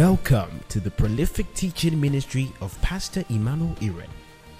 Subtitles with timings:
[0.00, 4.08] Welcome to the prolific teaching ministry of Pastor Emmanuel Iren,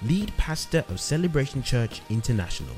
[0.03, 2.75] lead pastor of Celebration Church International.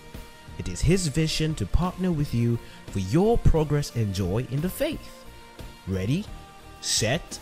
[0.57, 4.69] It is his vision to partner with you for your progress and joy in the
[4.69, 5.25] faith.
[5.89, 6.23] Ready,
[6.79, 7.37] set,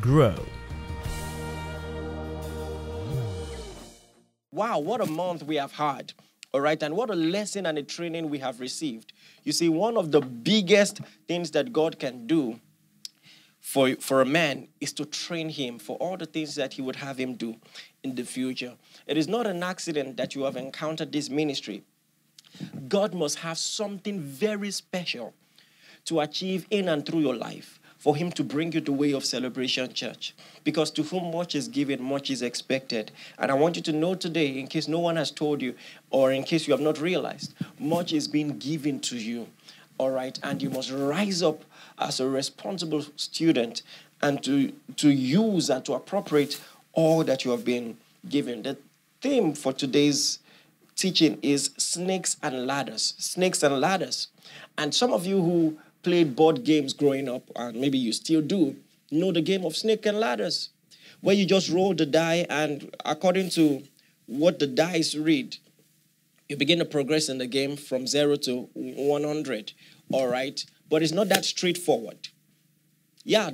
[0.00, 0.34] grow.
[4.50, 6.12] Wow, what a month we have had.
[6.52, 9.12] All right, and what a lesson and a training we have received.
[9.44, 12.58] You see, one of the biggest things that God can do
[13.66, 16.94] for, for a man is to train him for all the things that he would
[16.94, 17.56] have him do
[18.04, 18.74] in the future.
[19.08, 21.82] It is not an accident that you have encountered this ministry.
[22.86, 25.34] God must have something very special
[26.04, 29.24] to achieve in and through your life for him to bring you the way of
[29.24, 33.82] celebration church because to whom much is given much is expected and i want you
[33.82, 35.74] to know today in case no one has told you
[36.10, 39.48] or in case you have not realized much is being given to you
[39.98, 41.64] all right and you must rise up
[41.98, 43.82] as a responsible student
[44.22, 46.60] and to to use and to appropriate
[46.92, 47.96] all that you have been
[48.28, 48.76] given the
[49.20, 50.38] theme for today's
[50.94, 54.28] teaching is snakes and ladders snakes and ladders
[54.78, 58.76] and some of you who played board games growing up, and maybe you still do,
[59.10, 60.70] know the game of snake and ladders,
[61.20, 63.82] where you just roll the die, and according to
[64.26, 65.56] what the dice read,
[66.48, 69.72] you begin to progress in the game from zero to 100.
[70.12, 70.64] All right?
[70.88, 72.28] But it's not that straightforward.
[73.24, 73.50] Yeah,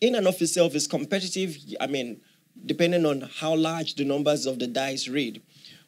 [0.00, 1.56] in and of itself is competitive.
[1.80, 2.20] I mean,
[2.64, 5.42] depending on how large the numbers of the dice read.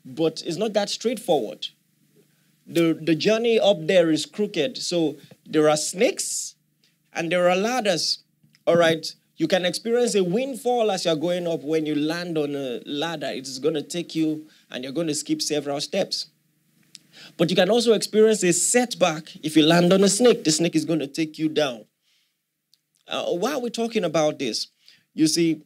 [0.05, 1.69] But it's not that straightforward
[2.69, 4.77] the, the journey up there is crooked.
[4.77, 6.55] So there are snakes
[7.13, 8.19] and there are ladders.
[8.67, 9.07] All right.
[9.37, 13.29] You can experience a windfall as you're going up when you land on a ladder.
[13.29, 16.27] It is going to take you and you're going to skip several steps.
[17.37, 20.45] But you can also experience a setback if you land on a snake.
[20.45, 21.85] The snake is going to take you down.
[23.07, 24.69] Uh, why are we talking about this?
[25.15, 25.63] You see,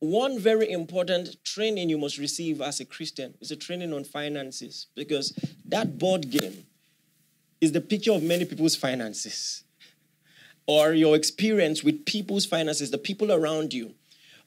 [0.00, 4.88] one very important training you must receive as a Christian is a training on finances
[4.96, 5.32] because
[5.64, 6.66] that board game
[7.60, 9.62] is the picture of many people's finances
[10.66, 13.94] or your experience with people's finances, the people around you.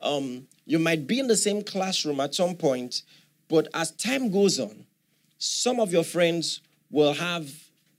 [0.01, 3.03] Um, you might be in the same classroom at some point,
[3.47, 4.85] but as time goes on,
[5.45, 6.61] some of your friends
[6.91, 7.49] will have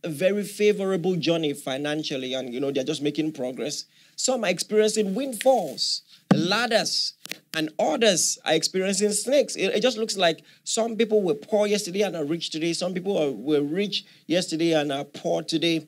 [0.05, 3.85] a very favorable journey financially and you know they're just making progress.
[4.17, 6.03] Some are experiencing windfalls
[6.37, 7.15] ladders,
[7.55, 9.57] and others are experiencing snakes.
[9.57, 12.73] It, it, just looks like some people were poor yesterday and are rich today.
[12.73, 15.87] Some people are, were rich yesterday and are poor today.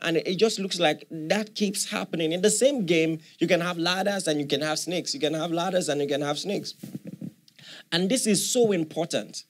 [0.00, 2.30] And it just looks like that keeps happening.
[2.32, 5.12] In the same game, you can have ladders and you can have snakes.
[5.12, 6.74] You can have ladders and you can have snakes.
[7.90, 9.42] And this is so important.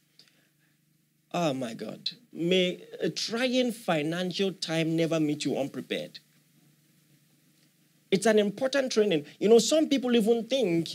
[1.32, 2.10] Oh my God.
[2.32, 6.20] May a trying financial time never meet you unprepared.
[8.10, 9.26] It's an important training.
[9.38, 10.88] You know, some people even think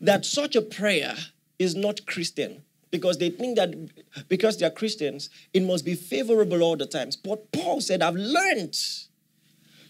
[0.00, 1.14] that such a prayer
[1.58, 3.74] is not Christian because they think that
[4.28, 7.16] because they are Christians, it must be favorable all the times.
[7.16, 8.76] But Paul said, I've learned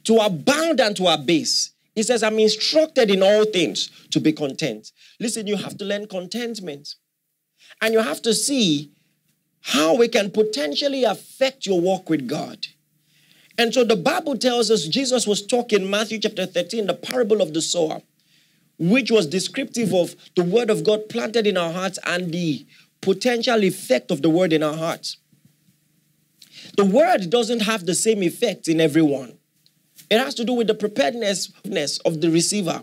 [0.05, 1.73] to abound and to abase.
[1.95, 4.93] He says, I'm instructed in all things to be content.
[5.21, 6.95] Listen, you have to learn contentment.
[7.83, 8.93] And you have to see
[9.61, 12.67] how it can potentially affect your walk with God.
[13.59, 17.55] And so the Bible tells us Jesus was talking, Matthew chapter 13, the parable of
[17.55, 18.03] the sower,
[18.79, 22.65] which was descriptive of the word of God planted in our hearts and the
[23.01, 25.17] potential effect of the word in our hearts.
[26.77, 29.37] The word doesn't have the same effect in everyone.
[30.11, 31.51] It has to do with the preparedness
[32.05, 32.83] of the receiver.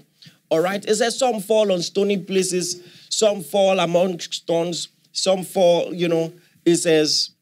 [0.49, 0.83] All right?
[0.83, 6.33] It says some fall on stony places, some fall among stones, some fall, you know,
[6.65, 7.35] it says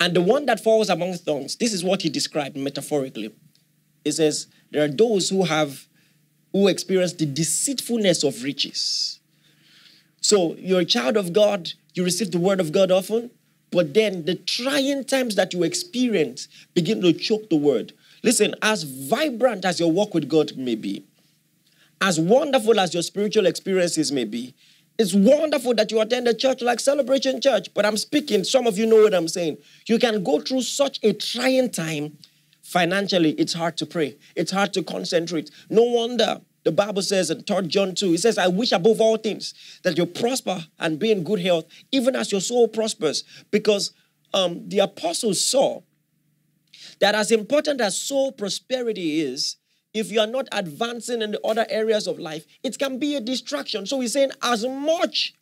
[0.00, 3.30] and the one that falls among thorns, this is what he described metaphorically.
[4.02, 5.86] He says, There are those who have,
[6.52, 9.20] who experience the deceitfulness of riches.
[10.22, 13.30] So you're a child of God, you receive the word of God often,
[13.70, 17.92] but then the trying times that you experience begin to choke the word.
[18.22, 21.04] Listen, as vibrant as your walk with God may be,
[22.00, 24.54] as wonderful as your spiritual experiences may be,
[25.00, 28.76] it's wonderful that you attend a church like Celebration Church, but I'm speaking, some of
[28.76, 29.56] you know what I'm saying.
[29.86, 32.18] You can go through such a trying time
[32.62, 35.50] financially, it's hard to pray, it's hard to concentrate.
[35.70, 39.16] No wonder the Bible says in 3 John 2, it says, I wish above all
[39.16, 39.54] things
[39.84, 43.24] that you prosper and be in good health, even as your soul prospers.
[43.50, 43.92] Because
[44.34, 45.80] um, the apostles saw
[47.00, 49.56] that as important as soul prosperity is,
[49.92, 53.20] if you are not advancing in the other areas of life, it can be a
[53.20, 53.86] distraction.
[53.86, 55.34] So he's saying, as much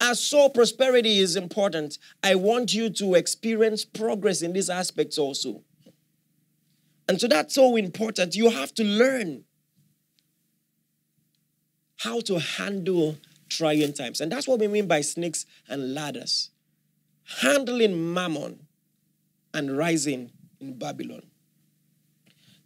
[0.00, 5.62] as soul prosperity is important, I want you to experience progress in these aspects also.
[7.08, 8.36] And so that's so important.
[8.36, 9.44] You have to learn
[11.98, 14.20] how to handle trying times.
[14.20, 16.50] And that's what we mean by snakes and ladders.
[17.42, 18.66] Handling mammon
[19.52, 21.29] and rising in Babylon.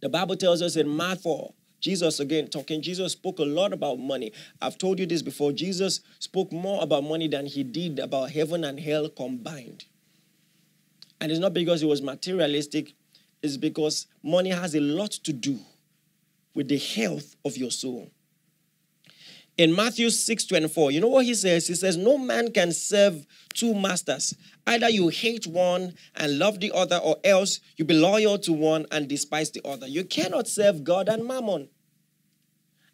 [0.05, 3.97] The Bible tells us in Matthew 4, Jesus again talking, Jesus spoke a lot about
[3.97, 4.33] money.
[4.61, 5.51] I've told you this before.
[5.51, 9.85] Jesus spoke more about money than he did about heaven and hell combined.
[11.19, 12.93] And it's not because he was materialistic,
[13.41, 15.57] it's because money has a lot to do
[16.53, 18.11] with the health of your soul.
[19.57, 21.67] In Matthew 6 24, you know what he says?
[21.67, 24.35] He says, No man can serve two masters.
[24.67, 28.85] Either you hate one and love the other, or else you be loyal to one
[28.91, 29.87] and despise the other.
[29.87, 31.69] You cannot serve God and mammon.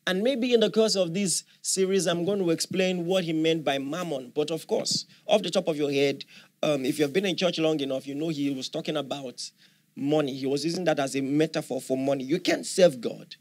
[0.06, 3.64] And maybe in the course of this series, I'm going to explain what he meant
[3.64, 4.32] by mammon.
[4.36, 6.26] But of course, off the top of your head,
[6.62, 9.50] um, if you've been in church long enough, you know he was talking about
[9.96, 10.36] money.
[10.36, 12.24] He was using that as a metaphor for money.
[12.24, 13.36] You can't serve God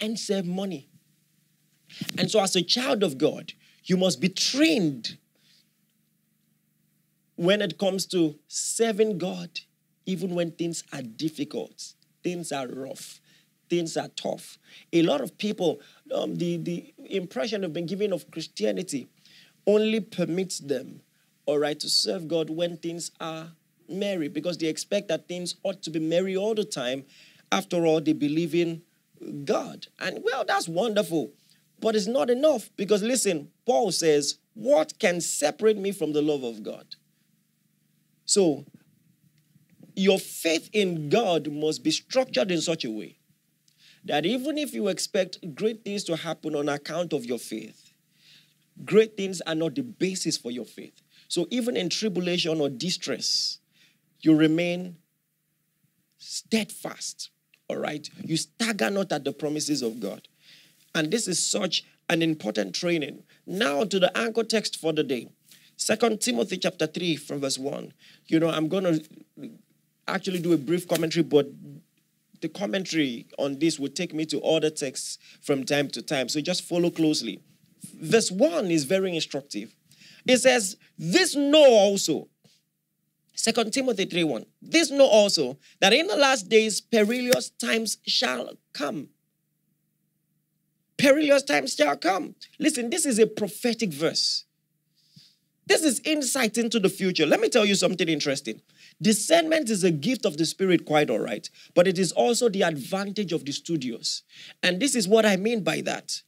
[0.00, 0.88] and serve money.
[2.18, 3.52] And so, as a child of God,
[3.84, 5.16] you must be trained
[7.36, 9.50] when it comes to serving God,
[10.06, 13.20] even when things are difficult, things are rough,
[13.68, 14.58] things are tough.
[14.92, 15.80] A lot of people,
[16.14, 19.08] um, the, the impression they've been given of Christianity
[19.66, 21.00] only permits them,
[21.46, 23.48] all right, to serve God when things are
[23.88, 27.04] merry because they expect that things ought to be merry all the time.
[27.50, 28.82] After all, they believe in
[29.44, 29.86] God.
[30.00, 31.32] And well, that's wonderful.
[31.82, 36.44] But it's not enough because listen, Paul says, What can separate me from the love
[36.44, 36.86] of God?
[38.24, 38.64] So,
[39.96, 43.18] your faith in God must be structured in such a way
[44.04, 47.92] that even if you expect great things to happen on account of your faith,
[48.84, 51.02] great things are not the basis for your faith.
[51.26, 53.58] So, even in tribulation or distress,
[54.20, 54.98] you remain
[56.18, 57.30] steadfast,
[57.66, 58.08] all right?
[58.22, 60.28] You stagger not at the promises of God.
[60.94, 63.22] And this is such an important training.
[63.46, 65.28] Now to the anchor text for the day.
[65.76, 67.92] Second Timothy chapter 3 from verse 1.
[68.26, 69.50] You know, I'm going to
[70.06, 71.48] actually do a brief commentary, but
[72.40, 76.28] the commentary on this will take me to other texts from time to time.
[76.28, 77.40] So just follow closely.
[78.00, 79.74] Verse 1 is very instructive.
[80.26, 82.28] It says, This know also.
[83.34, 84.46] Second Timothy 3 1.
[84.60, 89.08] This know also that in the last days perilous times shall come
[90.96, 92.34] perilous times shall come.
[92.58, 94.44] Listen, this is a prophetic verse.
[95.66, 97.24] This is insight into the future.
[97.24, 98.60] Let me tell you something interesting.
[99.00, 102.62] Discernment is a gift of the Spirit, quite all right, but it is also the
[102.62, 104.22] advantage of the studios.
[104.62, 106.22] And this is what I mean by that.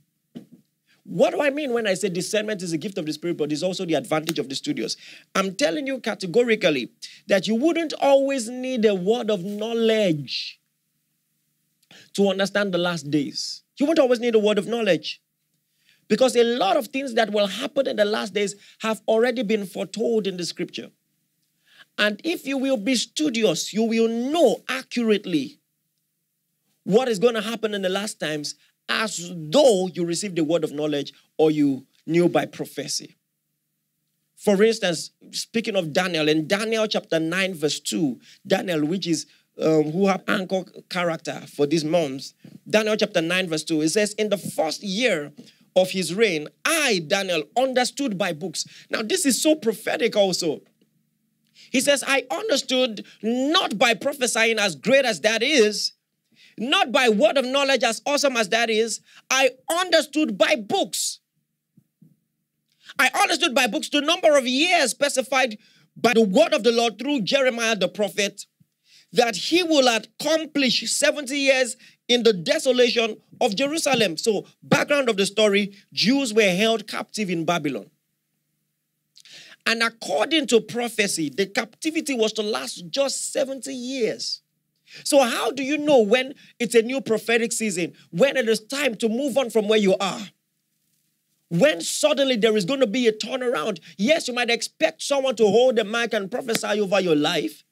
[1.05, 3.53] What do I mean when I say discernment is a gift of the Spirit, but
[3.53, 4.97] is also the advantage of the studios?
[5.35, 6.93] I'm telling you categorically
[7.27, 10.61] that you wouldn't always need a word of knowledge
[12.15, 13.64] to understand the last days.
[13.79, 15.21] You won't always need a word of knowledge.
[16.09, 19.67] Because a lot of things that will happen in the last days have already been
[19.67, 20.91] foretold in the scripture.
[21.97, 25.61] And if you will be studious, you will know accurately
[26.83, 28.55] what is going to happen in the last times
[28.89, 33.17] as though you received the word of knowledge or you knew by prophecy.
[34.37, 39.27] For instance, speaking of Daniel, in Daniel chapter 9, verse 2, Daniel, which is
[39.61, 42.35] um, who have anchor character for these months.
[42.69, 43.83] Daniel chapter 9, verse 2.
[43.83, 45.33] It says, In the first year
[45.77, 48.65] of his reign, I, Daniel, understood by books.
[48.91, 50.61] Now, this is so prophetic also.
[51.71, 55.93] He says, I understood not by prophesying as great as that is,
[56.59, 59.01] not by word of knowledge as awesome as that is.
[59.31, 61.21] I understood by books.
[62.99, 65.59] I understood by books the number of years specified
[65.97, 68.47] by the word of the Lord through Jeremiah the prophet
[69.15, 71.77] that he will accomplish 70 years
[72.09, 74.17] in the desolation of Jerusalem.
[74.17, 77.91] So, background of the story Jews were held captive in Babylon.
[79.67, 84.43] And according to prophecy, the captivity was to last just 70 years.
[85.05, 87.95] So, how do you know when it's a new prophetic season?
[88.11, 90.29] When it is time to move on from where you are?
[91.49, 93.79] When suddenly there is going to be a turnaround.
[93.97, 97.64] Yes, you might expect someone to hold the mic and prophesy over your life.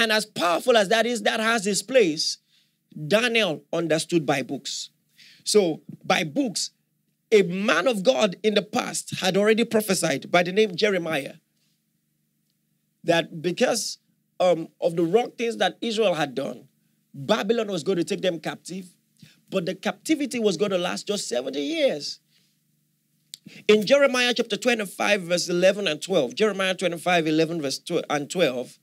[0.00, 2.38] And as powerful as that is, that has its place.
[3.06, 4.88] Daniel understood by books.
[5.44, 6.70] So, by books,
[7.30, 11.34] a man of God in the past had already prophesied by the name Jeremiah
[13.04, 13.98] that because
[14.40, 16.66] um, of the wrong things that Israel had done,
[17.12, 18.86] Babylon was going to take them captive,
[19.50, 22.20] but the captivity was going to last just 70 years.
[23.68, 28.78] In Jeremiah chapter 25, verse 11 and 12, Jeremiah 25, 11 verse 12 and 12,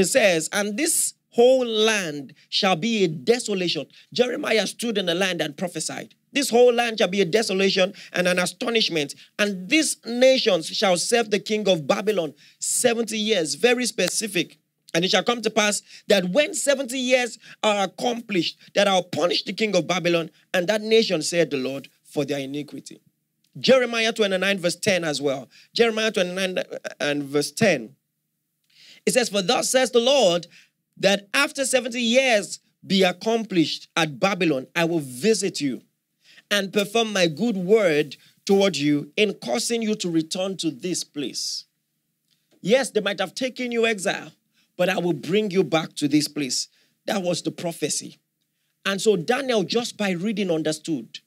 [0.00, 3.86] it says, And this whole land shall be a desolation.
[4.12, 6.14] Jeremiah stood in the land and prophesied.
[6.32, 9.14] This whole land shall be a desolation and an astonishment.
[9.38, 13.54] And these nations shall serve the king of Babylon 70 years.
[13.54, 14.58] Very specific.
[14.94, 19.44] And it shall come to pass that when 70 years are accomplished, that I'll punish
[19.44, 23.00] the king of Babylon and that nation, said the Lord, for their iniquity.
[23.58, 25.48] Jeremiah 29, verse 10 as well.
[25.74, 26.64] Jeremiah 29
[27.00, 27.94] and verse 10.
[29.06, 30.46] It says, For thus says the Lord,
[30.96, 35.82] that after 70 years be accomplished at Babylon, I will visit you
[36.50, 41.64] and perform my good word toward you in causing you to return to this place.
[42.60, 44.32] Yes, they might have taken you exile,
[44.76, 46.68] but I will bring you back to this place.
[47.06, 48.18] That was the prophecy.
[48.84, 51.20] And so Daniel, just by reading, understood.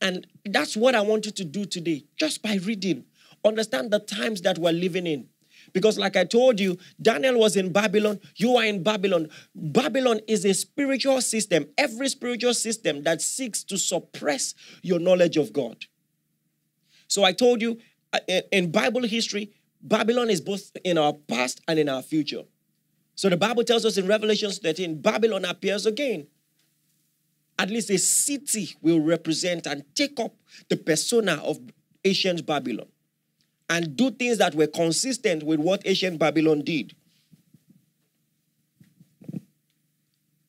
[0.00, 3.04] And that's what I want you to do today, just by reading.
[3.44, 5.28] Understand the times that we're living in.
[5.72, 9.28] Because, like I told you, Daniel was in Babylon, you are in Babylon.
[9.54, 15.52] Babylon is a spiritual system, every spiritual system that seeks to suppress your knowledge of
[15.52, 15.76] God.
[17.08, 17.78] So, I told you
[18.12, 18.18] uh,
[18.50, 22.42] in Bible history, Babylon is both in our past and in our future.
[23.14, 26.26] So, the Bible tells us in Revelation 13, Babylon appears again.
[27.58, 30.34] At least a city will represent and take up
[30.68, 31.60] the persona of
[32.04, 32.88] ancient Babylon
[33.72, 36.94] and do things that were consistent with what ancient Babylon did.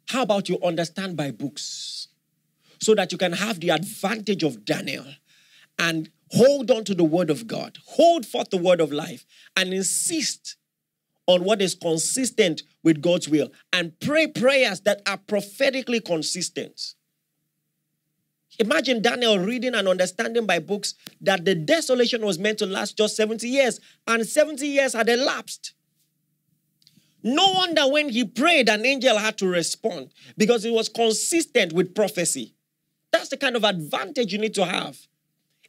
[0.09, 2.09] How about you understand by books
[2.81, 5.05] so that you can have the advantage of Daniel
[5.79, 9.25] and hold on to the word of God, hold forth the word of life,
[9.55, 10.57] and insist
[11.25, 16.93] on what is consistent with God's will and pray prayers that are prophetically consistent.
[18.59, 23.15] Imagine Daniel reading and understanding by books that the desolation was meant to last just
[23.15, 25.73] 70 years, and 70 years had elapsed.
[27.23, 31.95] No wonder when he prayed, an angel had to respond because it was consistent with
[31.95, 32.53] prophecy.
[33.11, 34.97] That's the kind of advantage you need to have.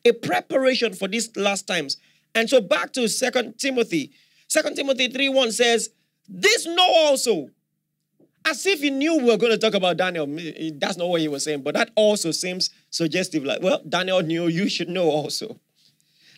[0.04, 1.96] A preparation for these last times.
[2.34, 4.12] And so back to Second Timothy.
[4.48, 5.90] Second Timothy 3 1 says,
[6.28, 7.50] This know also
[8.44, 10.26] as if he knew we were going to talk about Daniel.
[10.74, 13.44] That's not what he was saying, but that also seems suggestive.
[13.44, 15.58] Like, well, Daniel knew, you should know also.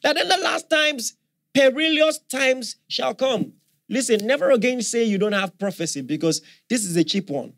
[0.03, 1.15] That in the last times,
[1.55, 3.55] perilous times shall come.
[3.89, 7.55] Listen, never again say you don't have prophecy because this is a cheap one.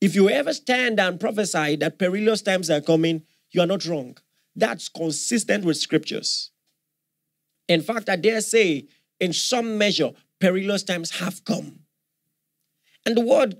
[0.00, 4.16] If you ever stand and prophesy that perilous times are coming, you are not wrong.
[4.56, 6.50] That's consistent with scriptures.
[7.68, 8.88] In fact, I dare say,
[9.18, 11.80] in some measure, perilous times have come.
[13.06, 13.56] And the word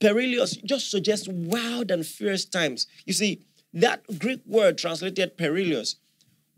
[0.00, 2.86] perilous just suggests wild and fierce times.
[3.04, 3.42] You see,
[3.72, 5.96] that Greek word translated perilous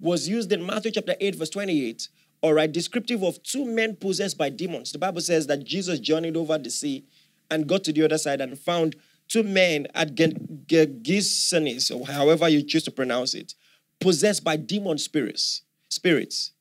[0.01, 2.09] was used in Matthew chapter 8, verse 28,
[2.41, 4.93] all right, descriptive of two men possessed by demons.
[4.93, 7.05] The Bible says that Jesus journeyed over the sea
[7.51, 8.95] and got to the other side and found
[9.27, 13.55] two men at Gergesenes, or however you choose to pronounce it,
[14.01, 15.63] possessed by demon spirits.
[15.89, 16.53] Spirits.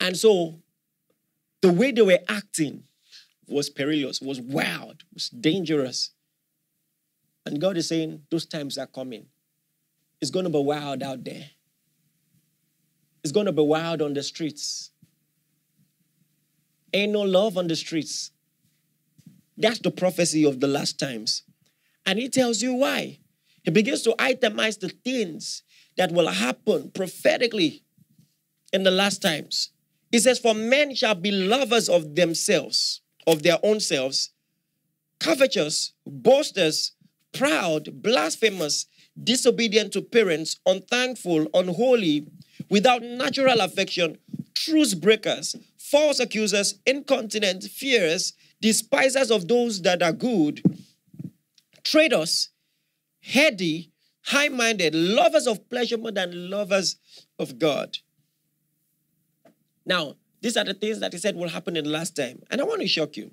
[0.00, 0.60] And so
[1.62, 2.82] the way they were acting
[3.48, 6.10] was perilous, was wild, was dangerous.
[7.44, 9.26] And God is saying, those times are coming.
[10.20, 11.50] It's going to be wild out there.
[13.22, 14.90] It's going to be wild on the streets.
[16.92, 18.30] Ain't no love on the streets.
[19.56, 21.42] That's the prophecy of the last times.
[22.04, 23.18] And he tells you why.
[23.62, 25.62] He begins to itemize the things
[25.96, 27.82] that will happen prophetically
[28.72, 29.70] in the last times.
[30.12, 34.30] He says, For men shall be lovers of themselves of their own selves,
[35.20, 36.92] covetous, boasters,
[37.32, 38.86] proud, blasphemous,
[39.22, 42.26] disobedient to parents, unthankful, unholy,
[42.70, 44.18] without natural affection,
[44.54, 50.62] truce breakers, false accusers, incontinent, fierce, despisers of those that are good,
[51.84, 52.50] traitors,
[53.20, 53.90] heady,
[54.24, 56.96] high minded, lovers of pleasure more than lovers
[57.38, 57.98] of God.
[59.84, 62.42] Now, these are the things that he said will happen in the last time.
[62.50, 63.30] And I want to shock you.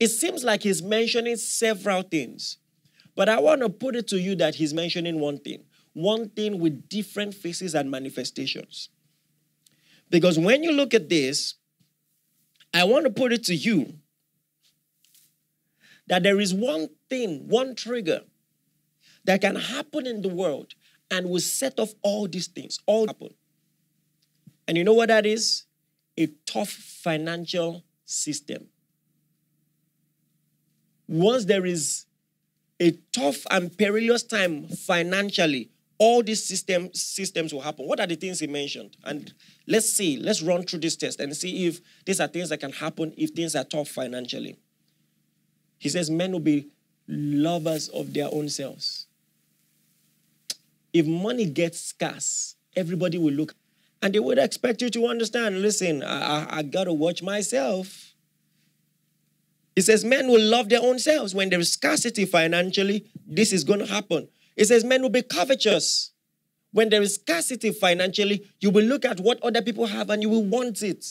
[0.00, 2.58] It seems like he's mentioning several things,
[3.16, 5.64] but I want to put it to you that he's mentioning one thing
[5.98, 8.88] one thing with different faces and manifestations.
[10.10, 11.54] Because when you look at this,
[12.72, 13.94] I want to put it to you
[16.06, 18.20] that there is one thing, one trigger
[19.24, 20.74] that can happen in the world
[21.10, 23.34] and will set off all these things, all happen.
[24.68, 25.64] And you know what that is?
[26.18, 28.66] A tough financial system.
[31.06, 32.06] Once there is
[32.80, 37.86] a tough and perilous time financially, all these system, systems will happen.
[37.86, 38.96] What are the things he mentioned?
[39.04, 39.32] And
[39.66, 42.72] let's see, let's run through this test and see if these are things that can
[42.72, 44.56] happen if things are tough financially.
[45.78, 46.68] He says men will be
[47.08, 49.06] lovers of their own selves.
[50.92, 53.54] if money gets scarce, everybody will look
[54.02, 58.14] and they would expect you to understand listen, I, I, I got to watch myself.
[59.76, 61.34] It says men will love their own selves.
[61.34, 64.28] When there is scarcity financially, this is going to happen.
[64.56, 66.10] It says men will be covetous.
[66.72, 70.28] When there is scarcity financially, you will look at what other people have and you
[70.28, 71.04] will want it.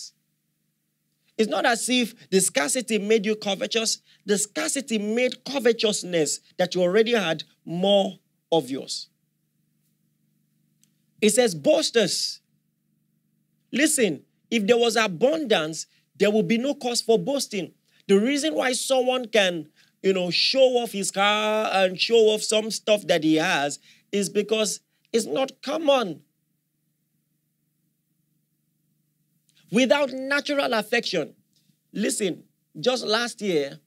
[1.37, 6.81] It's not as if the scarcity made you covetous, the scarcity made covetousness that you
[6.81, 8.19] already had more
[8.51, 9.07] of yours.
[11.21, 12.41] It says, boasters.
[13.71, 17.73] Listen, if there was abundance, there would be no cause for boasting.
[18.07, 19.67] The reason why someone can,
[20.01, 23.79] you know, show off his car and show off some stuff that he has
[24.11, 24.79] is because
[25.11, 26.21] it's not common.
[29.71, 31.33] Without natural affection.
[31.91, 32.43] Listen,
[32.79, 33.79] just last year,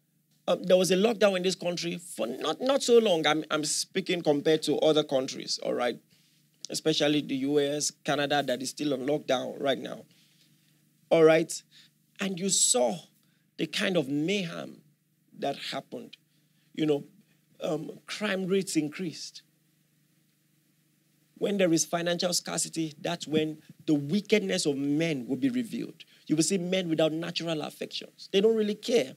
[0.46, 3.26] um, there was a lockdown in this country for not, not so long.
[3.26, 5.98] I'm, I'm speaking compared to other countries, all right?
[6.70, 10.04] Especially the US, Canada, that is still on lockdown right now.
[11.10, 11.52] All right?
[12.20, 12.96] And you saw
[13.58, 14.80] the kind of mayhem
[15.38, 16.16] that happened.
[16.74, 17.04] You know,
[17.62, 19.42] um, crime rates increased.
[21.34, 26.04] When there is financial scarcity, that's when the wickedness of men will be revealed.
[26.26, 28.28] You will see men without natural affections.
[28.32, 29.14] They don't really care.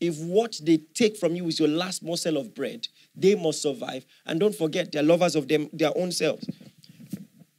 [0.00, 4.06] If what they take from you is your last morsel of bread, they must survive.
[4.26, 6.46] And don't forget, they're lovers of them, their own selves.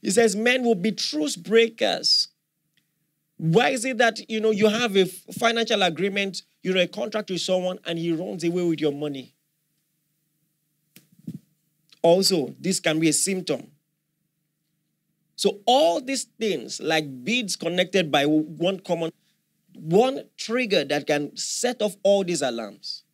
[0.02, 2.28] He says, men will be truce breakers.
[3.36, 7.30] Why is it that you know you have a financial agreement, you know, a contract
[7.30, 9.34] with someone, and he runs away with your money?
[12.02, 13.70] Also, this can be a symptom.
[15.36, 19.10] So all these things, like beads connected by one common,
[19.74, 23.04] one trigger that can set off all these alarms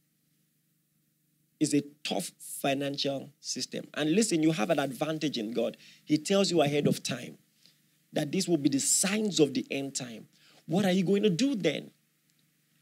[1.58, 3.86] is a tough financial system.
[3.94, 5.76] And listen, you have an advantage in God.
[6.04, 7.38] He tells you ahead of time
[8.12, 10.28] that this will be the signs of the end time.
[10.66, 11.90] What are you going to do then?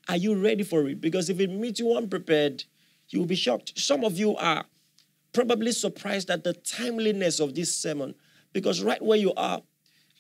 [0.09, 1.01] Are you ready for it?
[1.01, 2.65] Because if it meets you unprepared,
[3.09, 3.79] you will be shocked.
[3.79, 4.65] Some of you are
[5.33, 8.15] probably surprised at the timeliness of this sermon
[8.53, 9.63] because right where you are,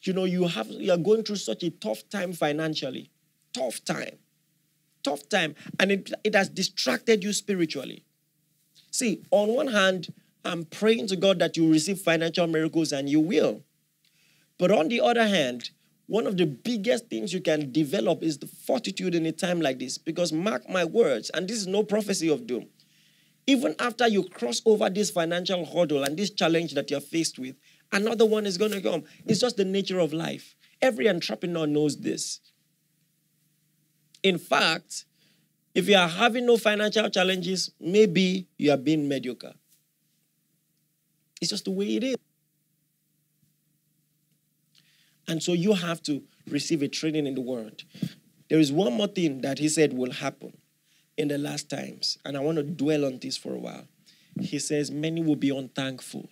[0.02, 3.10] you know, you have you are going through such a tough time financially.
[3.52, 4.18] Tough time.
[5.02, 5.54] Tough time.
[5.78, 8.04] And it, it has distracted you spiritually.
[8.94, 13.18] See, on one hand, I'm praying to God that you receive financial miracles and you
[13.18, 13.64] will.
[14.56, 15.70] But on the other hand,
[16.06, 19.80] one of the biggest things you can develop is the fortitude in a time like
[19.80, 19.98] this.
[19.98, 22.68] Because mark my words, and this is no prophecy of doom.
[23.48, 27.56] Even after you cross over this financial hurdle and this challenge that you're faced with,
[27.90, 29.02] another one is going to come.
[29.26, 30.54] It's just the nature of life.
[30.80, 32.38] Every entrepreneur knows this.
[34.22, 35.04] In fact,
[35.74, 39.54] if you are having no financial challenges, maybe you are being mediocre.
[41.40, 42.16] It's just the way it is.
[45.26, 47.82] And so you have to receive a training in the word.
[48.48, 50.56] There is one more thing that he said will happen
[51.16, 53.86] in the last times, and I want to dwell on this for a while.
[54.40, 56.28] He says, Many will be unthankful.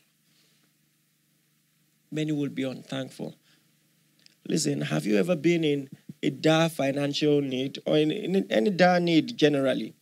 [2.11, 3.37] Many will be unthankful.
[4.47, 5.89] Listen, have you ever been in
[6.23, 9.95] a dire financial need or in, in any dire need generally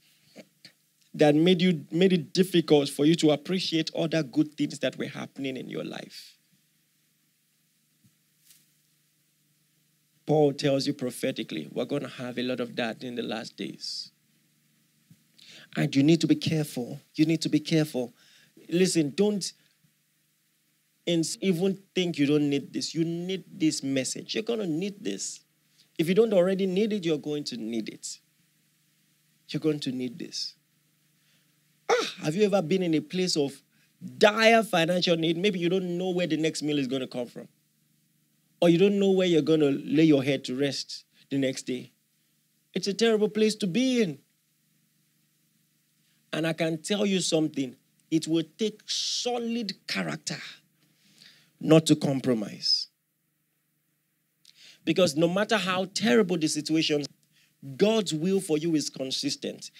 [1.14, 5.06] that made you made it difficult for you to appreciate other good things that were
[5.06, 6.36] happening in your life?
[10.26, 13.56] Paul tells you prophetically, we're going to have a lot of that in the last
[13.56, 14.12] days.
[15.76, 17.00] And you need to be careful.
[17.16, 18.12] You need to be careful.
[18.68, 19.52] Listen, don't
[21.06, 22.94] even think you don't need this.
[22.94, 24.34] You need this message.
[24.34, 25.40] You're going to need this.
[26.00, 28.20] If you don't already need it, you're going to need it.
[29.50, 30.54] You're going to need this.
[31.90, 33.60] Ah, have you ever been in a place of
[34.16, 35.36] dire financial need?
[35.36, 37.48] Maybe you don't know where the next meal is going to come from,
[38.62, 41.64] or you don't know where you're going to lay your head to rest the next
[41.64, 41.92] day.
[42.72, 44.20] It's a terrible place to be in.
[46.32, 47.76] And I can tell you something
[48.10, 50.38] it will take solid character
[51.60, 52.89] not to compromise.
[54.84, 57.04] Because no matter how terrible the situation,
[57.76, 59.70] God's will for you is consistent.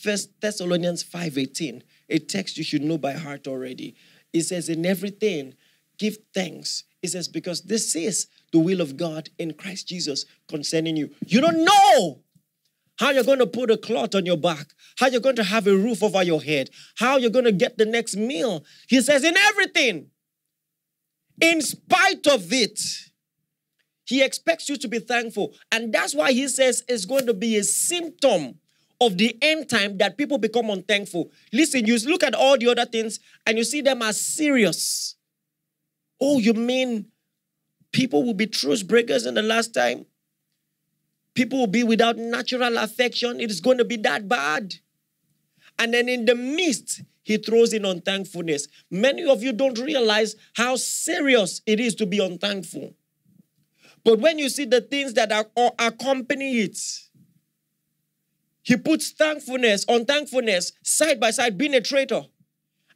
[0.00, 3.94] First Thessalonians 5:18, a text you should know by heart already.
[4.32, 5.54] It says, In everything,
[5.98, 6.84] give thanks.
[7.02, 11.10] It says, because this is the will of God in Christ Jesus concerning you.
[11.26, 12.22] You don't know
[12.98, 15.66] how you're going to put a cloth on your back, how you're going to have
[15.66, 18.64] a roof over your head, how you're going to get the next meal.
[18.88, 20.06] He says, in everything,
[21.40, 22.80] in spite of it,
[24.04, 25.54] he expects you to be thankful.
[25.72, 28.58] And that's why he says it's going to be a symptom
[29.00, 31.30] of the end time that people become unthankful.
[31.52, 35.16] Listen, you look at all the other things and you see them as serious.
[36.20, 37.06] Oh, you mean
[37.92, 40.06] people will be truce breakers in the last time?
[41.34, 43.40] People will be without natural affection.
[43.40, 44.74] It is going to be that bad.
[45.78, 48.68] And then in the midst, he throws in unthankfulness.
[48.90, 52.94] Many of you don't realize how serious it is to be unthankful.
[54.04, 56.78] But when you see the things that are, uh, accompany it,
[58.62, 62.22] he puts thankfulness, unthankfulness side by side, being a traitor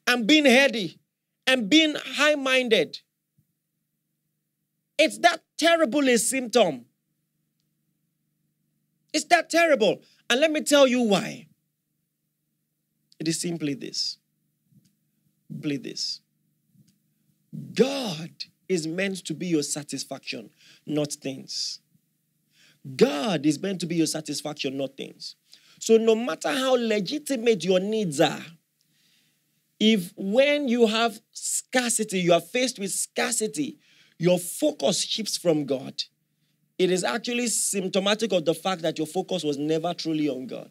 [0.07, 0.99] and being heady
[1.47, 2.99] and being high minded.
[4.99, 6.87] It's that terrible a symptom.
[9.13, 10.03] It's that terrible.
[10.29, 11.47] And let me tell you why.
[13.19, 14.19] It is simply this.
[15.51, 16.21] Simply this.
[17.75, 18.31] God
[18.69, 20.51] is meant to be your satisfaction,
[20.89, 21.81] not things.
[22.97, 25.37] God is meant to be your satisfaction, not things.
[25.81, 28.45] So, no matter how legitimate your needs are,
[29.79, 33.79] if when you have scarcity, you are faced with scarcity,
[34.19, 36.03] your focus shifts from God,
[36.79, 40.71] it is actually symptomatic of the fact that your focus was never truly on God.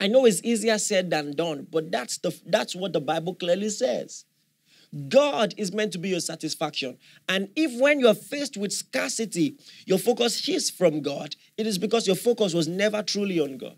[0.00, 3.68] I know it's easier said than done, but that's the that's what the Bible clearly
[3.68, 4.24] says.
[5.08, 6.98] God is meant to be your satisfaction.
[7.28, 12.06] And if when you're faced with scarcity, your focus shifts from God, it is because
[12.06, 13.76] your focus was never truly on God.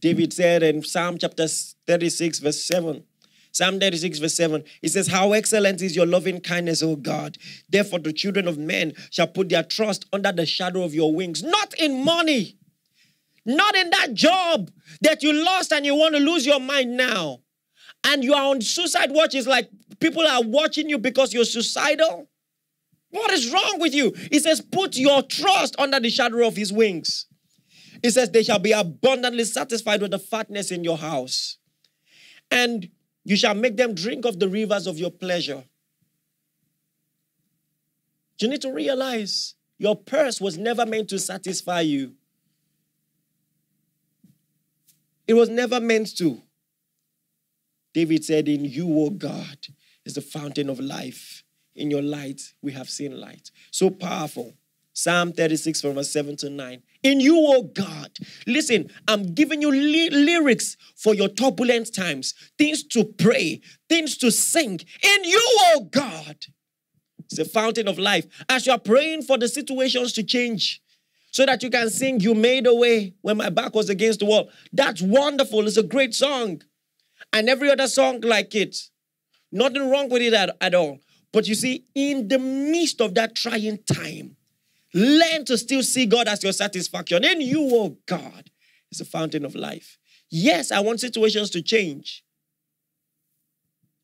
[0.00, 3.02] David said in Psalm chapter 36, verse 7,
[3.50, 7.38] Psalm 36, verse 7, it says, How excellent is your loving kindness, O God.
[7.68, 11.42] Therefore, the children of men shall put their trust under the shadow of your wings,
[11.42, 12.58] not in money,
[13.46, 17.40] not in that job that you lost and you want to lose your mind now.
[18.06, 19.34] And you are on suicide watch.
[19.34, 22.28] It's like people are watching you because you're suicidal.
[23.10, 24.12] What is wrong with you?
[24.30, 27.26] He says, Put your trust under the shadow of his wings.
[28.02, 31.58] He says, They shall be abundantly satisfied with the fatness in your house.
[32.50, 32.88] And
[33.24, 35.64] you shall make them drink of the rivers of your pleasure.
[38.38, 42.14] You need to realize your purse was never meant to satisfy you.
[45.26, 46.40] It was never meant to.
[47.96, 49.56] David said, In you, O God,
[50.04, 51.42] is the fountain of life.
[51.74, 53.50] In your light, we have seen light.
[53.70, 54.52] So powerful.
[54.92, 56.82] Psalm 36 from verse 7 to 9.
[57.02, 58.10] In you, O God.
[58.46, 64.30] Listen, I'm giving you ly- lyrics for your turbulent times, things to pray, things to
[64.30, 64.78] sing.
[65.02, 66.36] In you, O God.
[67.20, 68.26] It's a fountain of life.
[68.50, 70.82] As you are praying for the situations to change,
[71.30, 74.26] so that you can sing, You Made a Way when my back was against the
[74.26, 74.50] wall.
[74.70, 75.66] That's wonderful.
[75.66, 76.60] It's a great song.
[77.36, 78.88] And every other song like it.
[79.52, 81.00] Nothing wrong with it at, at all.
[81.34, 84.36] But you see, in the midst of that trying time,
[84.94, 87.24] learn to still see God as your satisfaction.
[87.24, 88.50] In you, oh God,
[88.90, 89.98] is a fountain of life.
[90.30, 92.24] Yes, I want situations to change.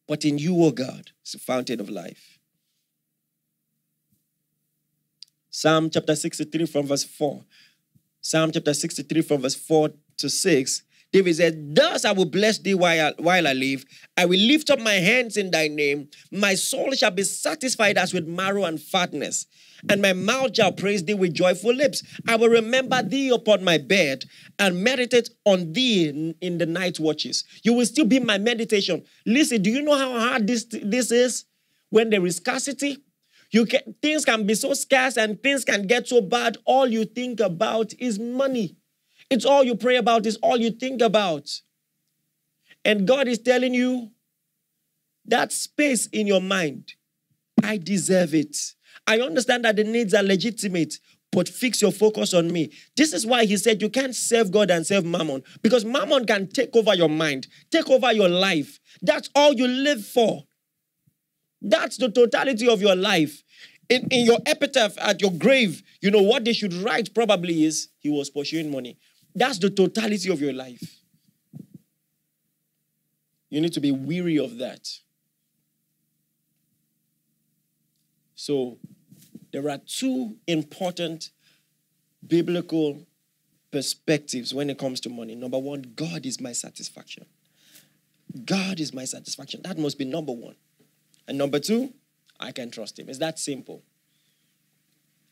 [0.06, 2.38] But in you, oh God, is a fountain of life.
[5.48, 7.42] Psalm chapter 63 from verse 4.
[8.20, 10.82] Psalm chapter 63 from verse 4 to 6.
[11.12, 13.84] David said, Thus I will bless thee while I, while I live.
[14.16, 16.08] I will lift up my hands in thy name.
[16.30, 19.46] My soul shall be satisfied as with marrow and fatness,
[19.90, 22.02] and my mouth shall praise thee with joyful lips.
[22.26, 24.24] I will remember thee upon my bed
[24.58, 27.44] and meditate on thee in, in the night watches.
[27.62, 29.04] You will still be my meditation.
[29.26, 31.44] Listen, do you know how hard this, this is
[31.90, 32.98] when there is scarcity?
[33.50, 36.56] You can, things can be so scarce and things can get so bad.
[36.64, 38.76] All you think about is money.
[39.32, 41.48] It's all you pray about, it's all you think about.
[42.84, 44.10] And God is telling you
[45.24, 46.92] that space in your mind,
[47.62, 48.54] I deserve it.
[49.06, 50.96] I understand that the needs are legitimate,
[51.30, 52.74] but fix your focus on me.
[52.94, 56.46] This is why he said you can't serve God and serve mammon because mammon can
[56.48, 58.80] take over your mind, take over your life.
[59.00, 60.42] That's all you live for.
[61.62, 63.42] That's the totality of your life.
[63.88, 67.88] In, in your epitaph at your grave, you know what they should write probably is
[68.00, 68.98] he was pursuing money.
[69.34, 71.02] That's the totality of your life.
[73.48, 74.88] You need to be weary of that.
[78.34, 78.78] So,
[79.52, 81.30] there are two important
[82.26, 83.06] biblical
[83.70, 85.34] perspectives when it comes to money.
[85.34, 87.26] Number one, God is my satisfaction.
[88.44, 89.60] God is my satisfaction.
[89.62, 90.56] That must be number one.
[91.28, 91.92] And number two,
[92.40, 93.08] I can trust him.
[93.08, 93.82] It's that simple.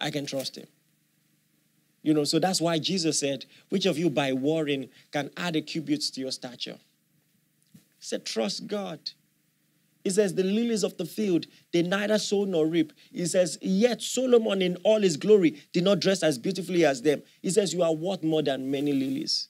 [0.00, 0.66] I can trust him.
[2.02, 5.60] You know, so that's why Jesus said, Which of you by warring can add a
[5.60, 6.78] cubit to your stature?
[7.74, 8.98] He said, Trust God.
[10.02, 12.92] He says, The lilies of the field, they neither sow nor reap.
[13.12, 17.22] He says, Yet Solomon in all his glory did not dress as beautifully as them.
[17.42, 19.48] He says, You are worth more than many lilies.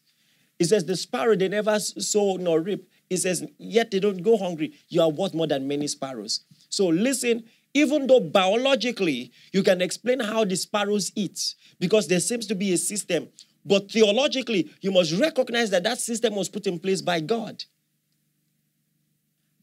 [0.59, 2.89] He says, The sparrow, they never sow nor reap.
[3.09, 4.73] He says, Yet they don't go hungry.
[4.89, 6.41] You are worth more than many sparrows.
[6.69, 12.47] So listen, even though biologically you can explain how the sparrows eat, because there seems
[12.47, 13.29] to be a system,
[13.65, 17.65] but theologically you must recognize that that system was put in place by God.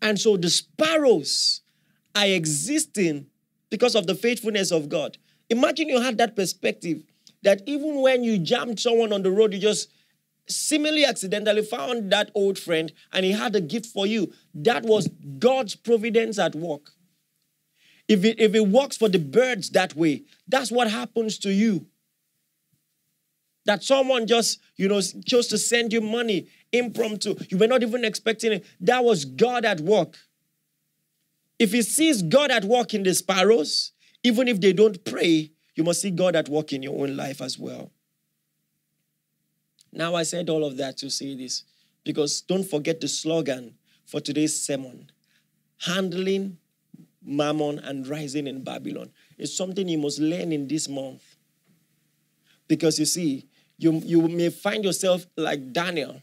[0.02, 1.62] And so the sparrows
[2.16, 3.28] are existing
[3.70, 5.18] because of the faithfulness of God.
[5.50, 7.04] Imagine you had that perspective
[7.44, 9.90] that even when you jammed someone on the road, you just
[10.50, 14.34] seemingly accidentally found that old friend and he had a gift for you.
[14.54, 15.08] That was
[15.40, 16.92] God's providence at work.
[18.08, 21.88] If it, if it works for the birds that way, that's what happens to you.
[23.68, 27.36] That someone just, you know, chose to send you money impromptu.
[27.50, 28.66] You were not even expecting it.
[28.80, 30.18] That was God at work.
[31.60, 33.92] If he sees God at work in the sparrows,
[34.24, 37.42] even if they don't pray, you must see God at work in your own life
[37.42, 37.92] as well.
[39.92, 41.64] Now, I said all of that to say this
[42.04, 43.76] because don't forget the slogan
[44.06, 45.12] for today's sermon
[45.80, 46.58] handling
[47.24, 49.12] mammon and rising in Babylon.
[49.38, 51.36] It's something you must learn in this month.
[52.68, 53.48] Because you see,
[53.78, 56.22] you, you may find yourself like Daniel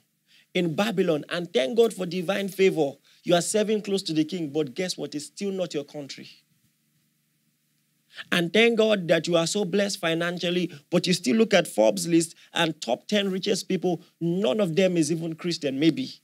[0.55, 2.93] in Babylon, and thank God for divine favor.
[3.25, 5.15] You are serving close to the king, but guess what?
[5.15, 6.29] It's still not your country.
[8.31, 12.07] And thank God that you are so blessed financially, but you still look at Forbes
[12.07, 16.21] list and top 10 richest people, none of them is even Christian, maybe.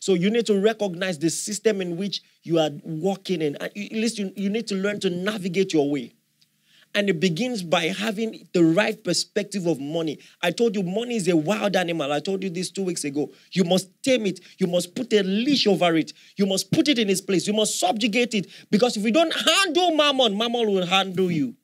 [0.00, 3.56] So you need to recognize the system in which you are walking in.
[3.56, 6.14] At least you, you need to learn to navigate your way.
[6.94, 10.18] And it begins by having the right perspective of money.
[10.42, 12.12] I told you, money is a wild animal.
[12.12, 13.30] I told you this two weeks ago.
[13.52, 14.40] You must tame it.
[14.58, 16.12] You must put a leash over it.
[16.36, 17.46] You must put it in its place.
[17.46, 18.46] You must subjugate it.
[18.70, 21.54] Because if you don't handle mammon, mammon will handle you.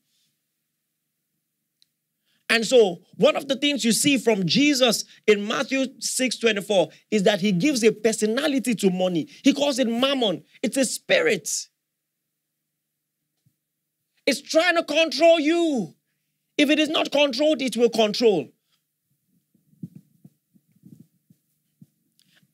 [2.51, 7.23] And so, one of the things you see from Jesus in Matthew 6 24 is
[7.23, 9.29] that he gives a personality to money.
[9.43, 11.49] He calls it mammon, it's a spirit.
[14.27, 15.95] It's trying to control you.
[16.57, 18.49] If it is not controlled, it will control.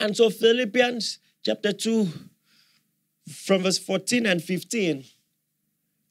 [0.00, 2.08] And so, Philippians chapter 2,
[3.30, 5.04] from verse 14 and 15,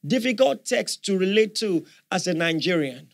[0.06, 3.08] difficult text to relate to as a Nigerian.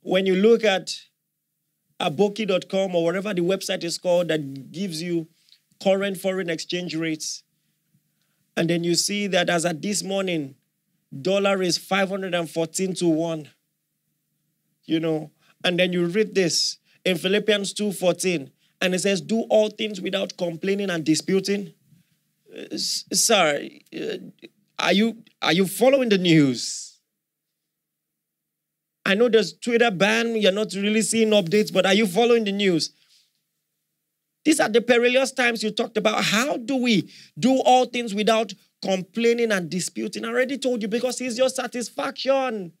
[0.00, 0.94] When you look at
[2.00, 5.28] aboki.com or whatever the website is called that gives you
[5.82, 7.42] current foreign exchange rates,
[8.58, 10.56] and then you see that as at this morning,
[11.22, 13.48] dollar is 514 to 1.
[14.84, 15.30] You know,
[15.62, 20.36] and then you read this in Philippians 2:14, and it says, Do all things without
[20.36, 21.72] complaining and disputing.
[22.52, 24.16] Uh, sir, uh,
[24.76, 26.98] are you are you following the news?
[29.06, 32.52] I know there's Twitter ban, you're not really seeing updates, but are you following the
[32.52, 32.90] news?
[34.44, 36.24] These are the perilous times you talked about.
[36.24, 40.24] How do we do all things without complaining and disputing?
[40.24, 42.72] I already told you because He's your satisfaction.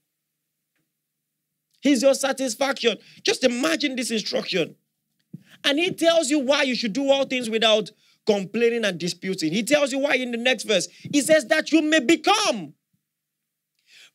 [1.80, 2.96] He's your satisfaction.
[3.22, 4.76] Just imagine this instruction.
[5.64, 7.90] And He tells you why you should do all things without
[8.26, 9.52] complaining and disputing.
[9.52, 10.86] He tells you why in the next verse.
[11.12, 12.74] He says that you may become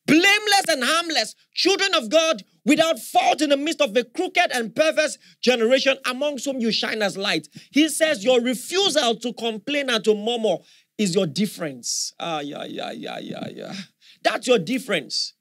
[0.05, 4.75] blameless and harmless, children of God without fault in the midst of a crooked and
[4.75, 7.47] perverse generation amongst whom you shine as light.
[7.71, 10.57] He says your refusal to complain and to murmur
[10.97, 12.13] is your difference.
[12.19, 13.73] Ah, yeah, yeah, yeah, yeah, yeah.
[14.23, 15.33] That's your difference.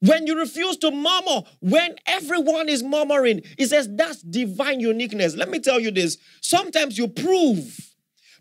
[0.00, 5.34] When you refuse to murmur, when everyone is murmuring, he says that's divine uniqueness.
[5.34, 6.18] Let me tell you this.
[6.42, 7.94] Sometimes you prove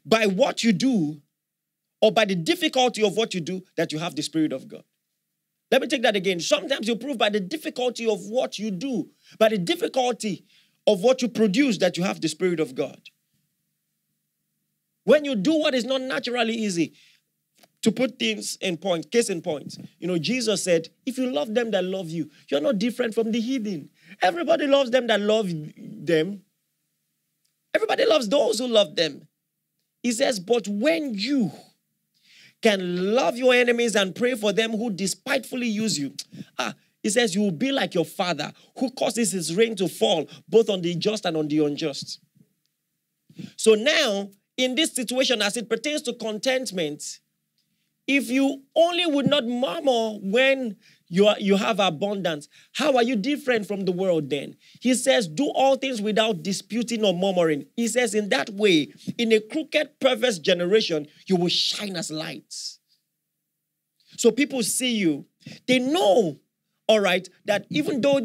[0.06, 1.22] by what you do
[2.06, 4.84] or by the difficulty of what you do that you have the Spirit of God.
[5.72, 6.40] Let me take that again.
[6.40, 10.46] Sometimes you prove by the difficulty of what you do, by the difficulty
[10.86, 13.02] of what you produce, that you have the Spirit of God.
[15.06, 16.94] When you do what is not naturally easy,
[17.82, 21.56] to put things in point, case in point, you know, Jesus said, if you love
[21.56, 23.90] them that love you, you're not different from the heathen.
[24.22, 26.44] Everybody loves them that love them.
[27.74, 29.28] Everybody loves those who love them.
[30.04, 31.52] He says, but when you
[32.62, 36.16] can love your enemies and pray for them who despitefully use you.
[36.58, 40.28] Ah, he says, You will be like your father who causes his rain to fall
[40.50, 42.20] both on the just and on the unjust.
[43.58, 47.20] So now, in this situation, as it pertains to contentment,
[48.08, 53.16] if you only would not murmur when you, are, you have abundance, how are you
[53.16, 54.56] different from the world then?
[54.82, 57.66] He says, Do all things without disputing or murmuring.
[57.76, 62.80] He says, In that way, in a crooked, perverse generation, you will shine as lights.
[64.18, 65.26] So people see you,
[65.68, 66.40] they know
[66.88, 68.20] all right, that even though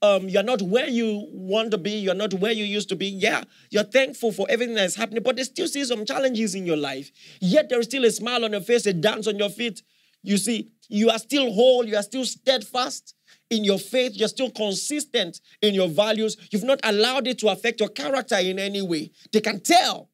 [0.00, 3.06] um, you're not where you want to be, you're not where you used to be,
[3.06, 6.78] yeah, you're thankful for everything that's happening, but they still see some challenges in your
[6.78, 7.10] life.
[7.40, 9.82] Yet there's still a smile on your face, a dance on your feet.
[10.26, 13.14] You see, you are still whole, you are still steadfast
[13.48, 16.36] in your faith, you're still consistent in your values.
[16.50, 19.12] You've not allowed it to affect your character in any way.
[19.32, 20.10] They can tell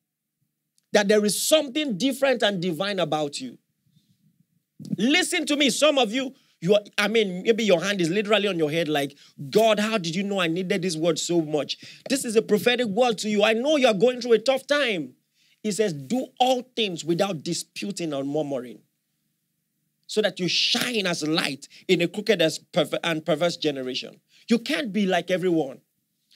[0.93, 3.57] that there is something different and divine about you.
[4.99, 8.49] Listen to me, some of you, you are, I mean, maybe your hand is literally
[8.49, 9.17] on your head, like,
[9.49, 11.79] God, how did you know I needed this word so much?
[12.11, 13.45] This is a prophetic word to you.
[13.45, 15.15] I know you are going through a tough time.
[15.63, 18.81] He says, Do all things without disputing or murmuring,
[20.13, 22.43] so that you shine as light in a crooked
[23.03, 24.21] and perverse generation.
[24.47, 25.81] You can't be like everyone.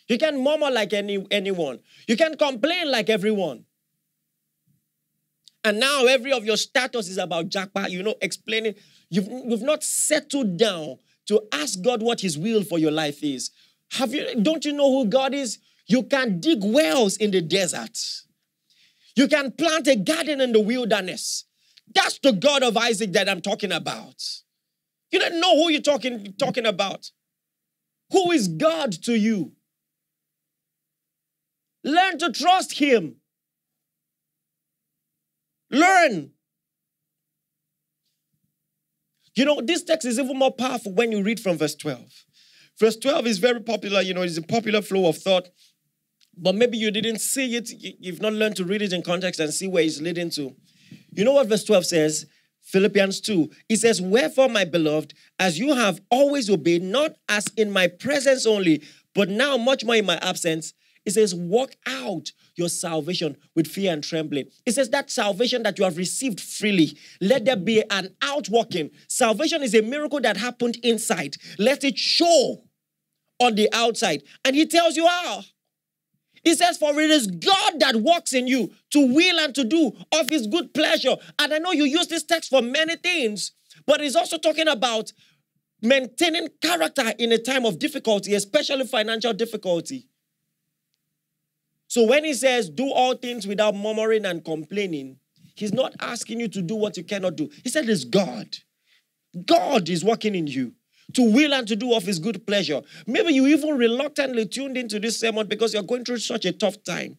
[0.08, 1.80] You can't murmur like any, anyone.
[2.08, 3.66] You can't complain like everyone.
[5.62, 8.76] And now every of your status is about Japa, you know, explaining.
[9.10, 13.50] You've, you've not settled down to ask God what his will for your life is.
[13.90, 15.58] Have you don't you know who God is?
[15.86, 17.98] You can dig wells in the desert.
[19.16, 21.45] You can plant a garden in the wilderness.
[21.94, 24.22] That's the God of Isaac that I'm talking about.
[25.11, 27.11] You don't know who you're talking, talking about.
[28.11, 29.53] Who is God to you?
[31.85, 33.16] Learn to trust Him.
[35.70, 36.33] Learn.
[39.35, 42.01] You know, this text is even more powerful when you read from verse 12.
[42.79, 45.49] Verse 12 is very popular, you know, it's a popular flow of thought,
[46.37, 47.70] but maybe you didn't see it.
[48.01, 50.55] You've not learned to read it in context and see where it's leading to.
[51.11, 52.26] You know what verse 12 says?
[52.62, 53.48] Philippians 2.
[53.68, 58.44] It says, Wherefore, my beloved, as you have always obeyed, not as in my presence
[58.44, 58.82] only,
[59.14, 63.92] but now much more in my absence, it says, Walk out your salvation with fear
[63.92, 64.46] and trembling.
[64.66, 68.90] It says that salvation that you have received freely, let there be an outworking.
[69.09, 71.37] Salvation is a miracle that happened inside.
[71.59, 72.64] Let it show
[73.38, 74.22] on the outside.
[74.44, 75.44] And he tells you how.
[76.46, 79.90] He says, For it is God that works in you to will and to do
[80.12, 81.16] of his good pleasure.
[81.40, 83.50] And I know you use this text for many things,
[83.85, 85.12] but he's also talking about
[85.82, 90.06] maintaining character in a time of difficulty, especially financial difficulty.
[91.88, 95.18] So when he says, do all things without murmuring and complaining,
[95.56, 97.50] he's not asking you to do what you cannot do.
[97.64, 98.56] He said, it's God.
[99.46, 100.74] God is working in you
[101.14, 102.83] to will and to do of his good pleasure.
[103.07, 106.83] Maybe you even reluctantly tuned into this sermon because you're going through such a tough
[106.85, 107.19] time.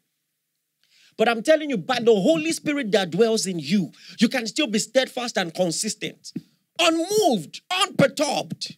[1.17, 4.67] But I'm telling you, by the Holy Spirit that dwells in you, you can still
[4.67, 6.31] be steadfast and consistent,
[6.79, 8.75] unmoved, unperturbed.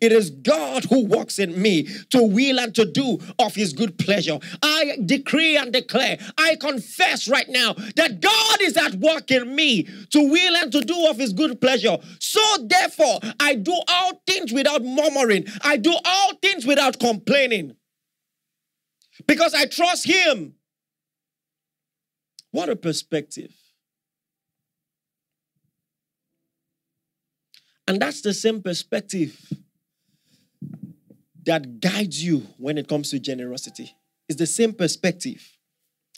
[0.00, 3.98] It is God who works in me to will and to do of his good
[3.98, 4.38] pleasure.
[4.62, 9.84] I decree and declare, I confess right now that God is at work in me
[10.10, 11.98] to will and to do of his good pleasure.
[12.20, 17.76] So therefore, I do all things without murmuring, I do all things without complaining
[19.26, 20.54] because I trust him.
[22.50, 23.52] What a perspective.
[27.88, 29.38] And that's the same perspective
[31.44, 33.94] that guides you when it comes to generosity.
[34.28, 35.56] It's the same perspective.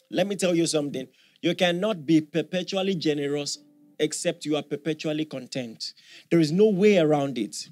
[0.09, 1.07] Let me tell you something.
[1.41, 3.59] You cannot be perpetually generous
[3.99, 5.93] except you are perpetually content.
[6.31, 7.69] There is no way around it.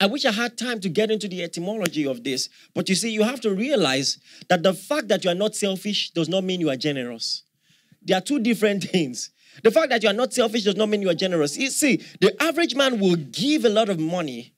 [0.00, 3.10] I wish I had time to get into the etymology of this, but you see,
[3.10, 6.58] you have to realize that the fact that you are not selfish does not mean
[6.58, 7.42] you are generous.
[8.02, 9.30] There are two different things.
[9.62, 11.56] The fact that you are not selfish does not mean you are generous.
[11.56, 14.54] You see, the average man will give a lot of money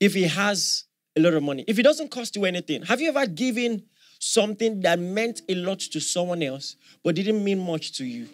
[0.00, 0.84] if he has
[1.16, 1.64] a lot of money.
[1.66, 2.82] If it doesn't cost you anything.
[2.82, 3.84] Have you ever given
[4.18, 8.28] something that meant a lot to someone else but didn't mean much to you?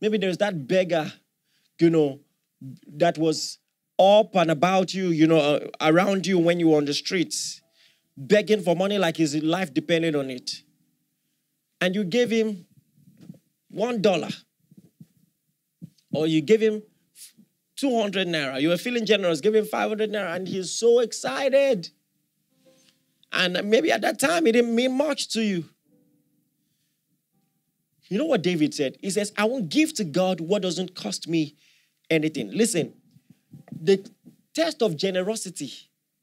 [0.00, 1.12] Maybe there's that beggar,
[1.80, 2.20] you know,
[2.96, 3.58] that was
[3.98, 7.60] up and about you, you know, uh, around you when you were on the streets,
[8.16, 10.62] begging for money like his life depended on it.
[11.80, 12.66] And you gave him
[13.78, 14.28] one dollar,
[16.12, 16.82] or you give him
[17.76, 21.88] 200 naira, you were feeling generous, give him 500 naira, and he's so excited.
[23.32, 25.64] And maybe at that time it didn't mean much to you.
[28.08, 28.96] You know what David said?
[29.00, 31.56] He says, I won't give to God what doesn't cost me
[32.10, 32.50] anything.
[32.52, 32.94] Listen,
[33.70, 34.04] the
[34.54, 35.70] test of generosity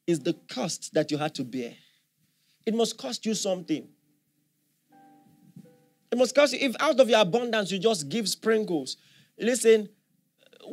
[0.07, 1.73] is the cost that you had to bear.
[2.65, 3.87] It must cost you something.
[6.33, 6.59] Cost you.
[6.61, 8.97] If out of your abundance you just give sprinkles,
[9.39, 9.89] listen,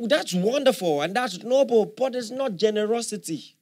[0.07, 3.55] that's wonderful and that's noble, but it's not generosity.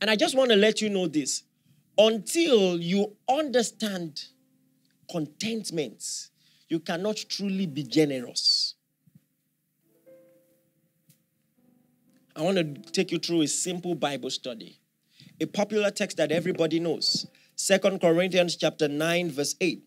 [0.00, 1.42] And I just want to let you know this
[1.98, 4.24] until you understand
[5.10, 6.28] contentment,
[6.68, 8.74] you cannot truly be generous.
[12.34, 14.78] I want to take you through a simple Bible study.
[15.40, 17.26] A popular text that everybody knows.
[17.54, 19.85] Second Corinthians chapter 9 verse 8.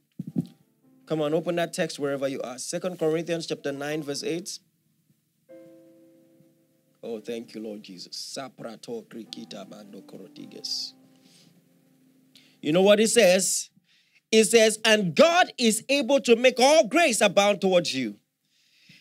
[1.09, 2.59] Come on, open that text wherever you are.
[2.59, 4.59] Second Corinthians chapter 9 verse 8.
[7.01, 8.37] Oh, thank you, Lord Jesus.
[12.61, 13.71] You know what it says?
[14.31, 18.17] It says, and God is able to make all grace abound towards you,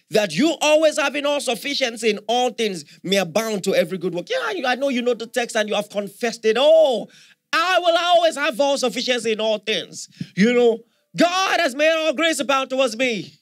[0.09, 4.31] that you always having all sufficiency in all things may abound to every good work.
[4.31, 6.57] Yeah, I know you know the text and you have confessed it.
[6.59, 7.09] Oh,
[7.53, 10.09] I will always have all sufficiency in all things.
[10.35, 10.79] You know,
[11.19, 13.35] God has made all grace abound towards me.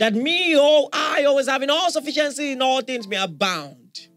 [0.00, 4.08] That me, oh, I always having all sufficiency in all things may abound.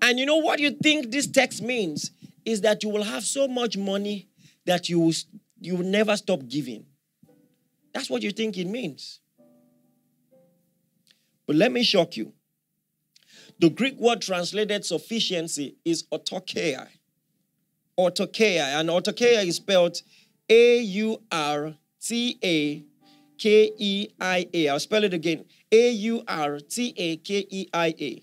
[0.00, 2.12] And you know what you think this text means?
[2.44, 4.28] Is that you will have so much money
[4.64, 5.12] that you will,
[5.60, 6.86] you will never stop giving.
[7.92, 9.20] That's what you think it means.
[11.46, 12.32] But let me shock you.
[13.58, 16.86] The Greek word translated sufficiency is autarkeia.
[17.98, 18.80] Autarkeia.
[18.80, 20.00] And autarkeia is spelled
[20.48, 22.84] A U R T A
[23.38, 24.68] K E I A.
[24.68, 28.22] I'll spell it again A U R T A K E I A.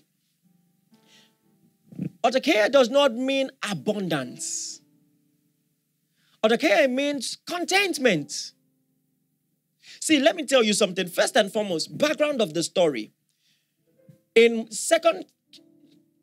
[2.24, 4.80] Autarkeia does not mean abundance.
[6.42, 8.52] Autarkeia means contentment.
[10.00, 11.08] See, let me tell you something.
[11.08, 13.12] First and foremost, background of the story.
[14.34, 15.26] In Second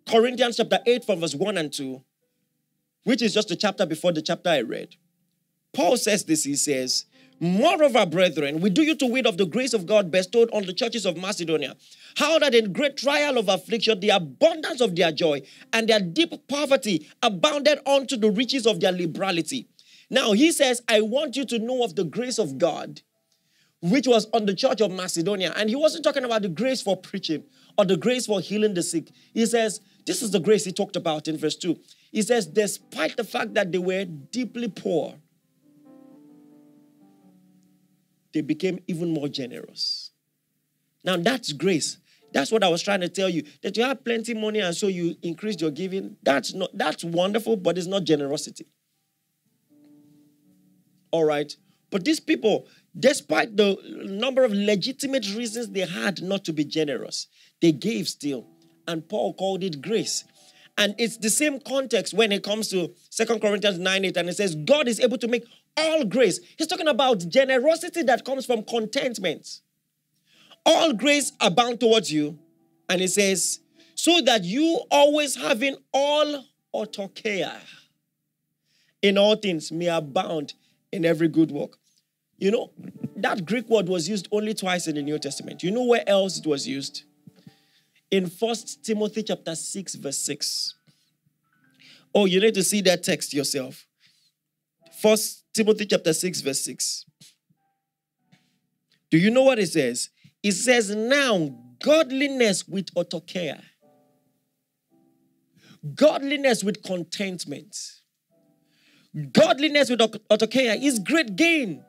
[0.08, 2.04] Corinthians chapter 8 from verse 1 and 2,
[3.06, 4.96] which is just the chapter before the chapter I read,
[5.74, 7.06] Paul says this, he says,
[7.40, 10.72] Moreover, brethren, we do you to wit of the grace of God bestowed on the
[10.72, 11.76] churches of Macedonia,
[12.16, 15.42] how that in great trial of affliction, the abundance of their joy
[15.74, 19.68] and their deep poverty abounded unto the riches of their liberality.
[20.10, 23.02] Now, he says, I want you to know of the grace of God,
[23.82, 25.54] which was on the church of Macedonia.
[25.56, 27.44] And he wasn't talking about the grace for preaching
[27.78, 29.10] or the grace for healing the sick.
[29.34, 31.78] He says, This is the grace he talked about in verse 2.
[32.12, 35.16] He says, Despite the fact that they were deeply poor,
[38.34, 40.12] they became even more generous.
[41.04, 41.98] Now that's grace.
[42.34, 43.44] That's what I was trying to tell you.
[43.62, 46.18] That you have plenty money and so you increase your giving.
[46.24, 48.66] That's not that's wonderful, but it's not generosity.
[51.12, 51.56] All right.
[51.92, 52.66] But these people,
[53.00, 57.28] despite the number of legitimate reasons they had not to be generous,
[57.62, 58.48] they gave still.
[58.88, 60.24] And Paul called it grace.
[60.76, 64.38] And it's the same context when it comes to Second Corinthians 9 8, and it
[64.38, 65.46] says, God is able to make
[65.78, 66.40] all grace.
[66.58, 69.62] He's talking about generosity that comes from contentment.
[70.66, 72.40] All grace abound towards you.
[72.90, 73.60] And he says,
[73.96, 77.54] so that you always having all autarkeia
[79.02, 80.54] in all things may abound
[80.92, 81.78] in every good work.
[82.38, 82.72] You know,
[83.18, 85.64] that Greek word was used only twice in the New Testament.
[85.64, 87.04] You know where else it was used?
[88.12, 90.76] In First Timothy chapter 6, verse 6.
[92.16, 93.88] Oh, you need to see that text yourself.
[95.02, 97.06] First Timothy chapter 6, verse 6.
[99.12, 100.10] Do you know what it says?
[100.42, 103.62] It says, Now godliness with autarkeia,
[105.94, 107.78] godliness with contentment,
[109.32, 111.86] godliness with autarkeia is great gain.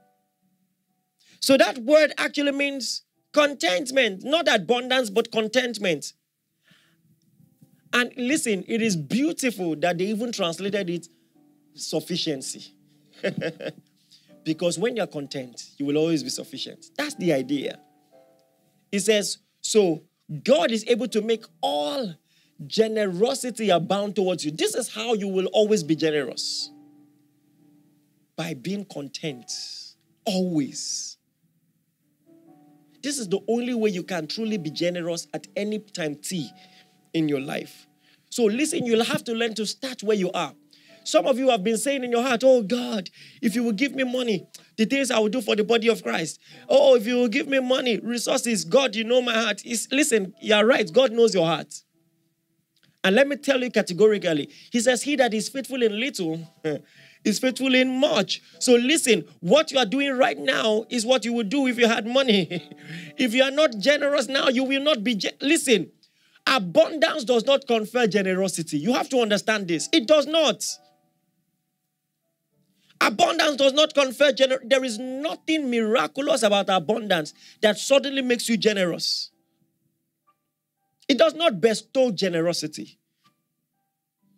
[1.41, 3.03] So that word actually means
[3.33, 6.13] contentment, not abundance, but contentment.
[7.95, 11.09] And listen, it is beautiful that they even translated it
[11.75, 12.75] sufficiency.
[14.45, 16.87] because when you're content, you will always be sufficient.
[16.97, 17.79] That's the idea.
[18.91, 20.03] He says, so
[20.43, 22.15] God is able to make all
[22.67, 24.51] generosity abound towards you.
[24.51, 26.71] This is how you will always be generous
[28.37, 29.51] by being content,
[30.25, 31.19] always.
[33.03, 36.51] This is the only way you can truly be generous at any time T
[37.13, 37.87] in your life.
[38.31, 40.55] So listen, you'll have to learn to start where you are.
[41.05, 43.95] Some of you have been saying in your heart, Oh God, if you will give
[43.95, 44.47] me money,
[44.77, 46.41] the things I will do for the body of Christ.
[46.69, 49.63] Oh, if you will give me money, resources, God, you know my heart.
[49.65, 50.91] It's, listen, you're right.
[50.93, 51.83] God knows your heart.
[53.05, 56.41] And let me tell you categorically, He says, He that is faithful in little
[57.25, 58.43] is faithful in much.
[58.59, 61.89] So listen, what you are doing right now is what you would do if you
[61.89, 62.49] had money.
[63.19, 65.17] if you are not generous now, you will not be.
[65.17, 65.91] Ge- listen,
[66.47, 68.79] abundance does not confer generosity.
[68.79, 69.89] You have to understand this.
[69.93, 70.65] It does not.
[73.07, 78.57] Abundance does not confer gener- there is nothing miraculous about abundance that suddenly makes you
[78.57, 79.31] generous.
[81.09, 82.99] It does not bestow generosity.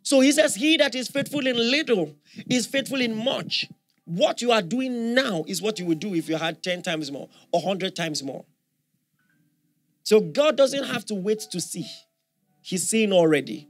[0.03, 2.17] So he says, He that is faithful in little
[2.49, 3.69] is faithful in much.
[4.07, 7.11] what you are doing now is what you would do if you had 10 times
[7.11, 8.45] more or 100 times more.
[10.05, 11.87] So God doesn't have to wait to see,
[12.63, 13.69] He's seeing already.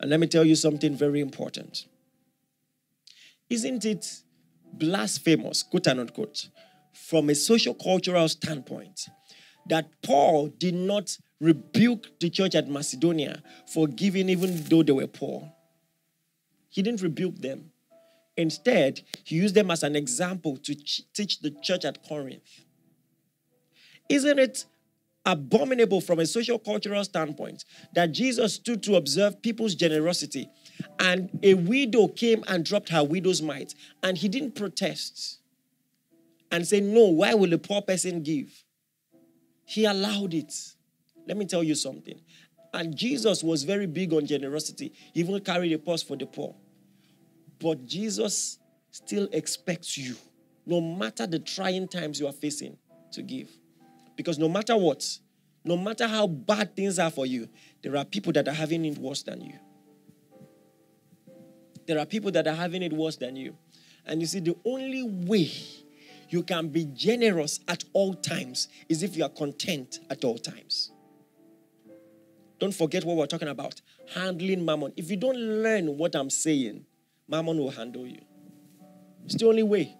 [0.00, 1.86] And let me tell you something very important.
[3.48, 4.22] Isn't it
[4.72, 6.48] blasphemous, quote unquote,
[6.92, 9.08] from a social cultural standpoint,
[9.68, 13.42] that Paul did not rebuke the church at Macedonia
[13.72, 15.52] for giving even though they were poor?
[16.68, 17.72] He didn't rebuke them.
[18.36, 22.64] Instead, he used them as an example to teach the church at Corinth.
[24.08, 24.66] Isn't it
[25.26, 27.64] abominable from a social cultural standpoint
[27.94, 30.48] that Jesus stood to observe people's generosity
[31.00, 35.40] and a widow came and dropped her widow's mite and he didn't protest
[36.52, 38.64] and say, No, why will a poor person give?
[39.64, 40.54] He allowed it.
[41.26, 42.20] Let me tell you something.
[42.72, 46.54] And Jesus was very big on generosity, he even carried a purse for the poor.
[47.58, 48.58] But Jesus
[48.90, 50.14] still expects you,
[50.66, 52.76] no matter the trying times you are facing,
[53.12, 53.48] to give.
[54.16, 55.18] Because no matter what,
[55.64, 57.48] no matter how bad things are for you,
[57.82, 59.58] there are people that are having it worse than you.
[61.86, 63.56] There are people that are having it worse than you.
[64.06, 65.50] And you see, the only way
[66.28, 70.90] you can be generous at all times is if you are content at all times.
[72.58, 73.80] Don't forget what we're talking about
[74.14, 74.92] handling mammon.
[74.96, 76.86] If you don't learn what I'm saying,
[77.28, 78.20] mammon will handle you.
[79.24, 79.96] It's the only way.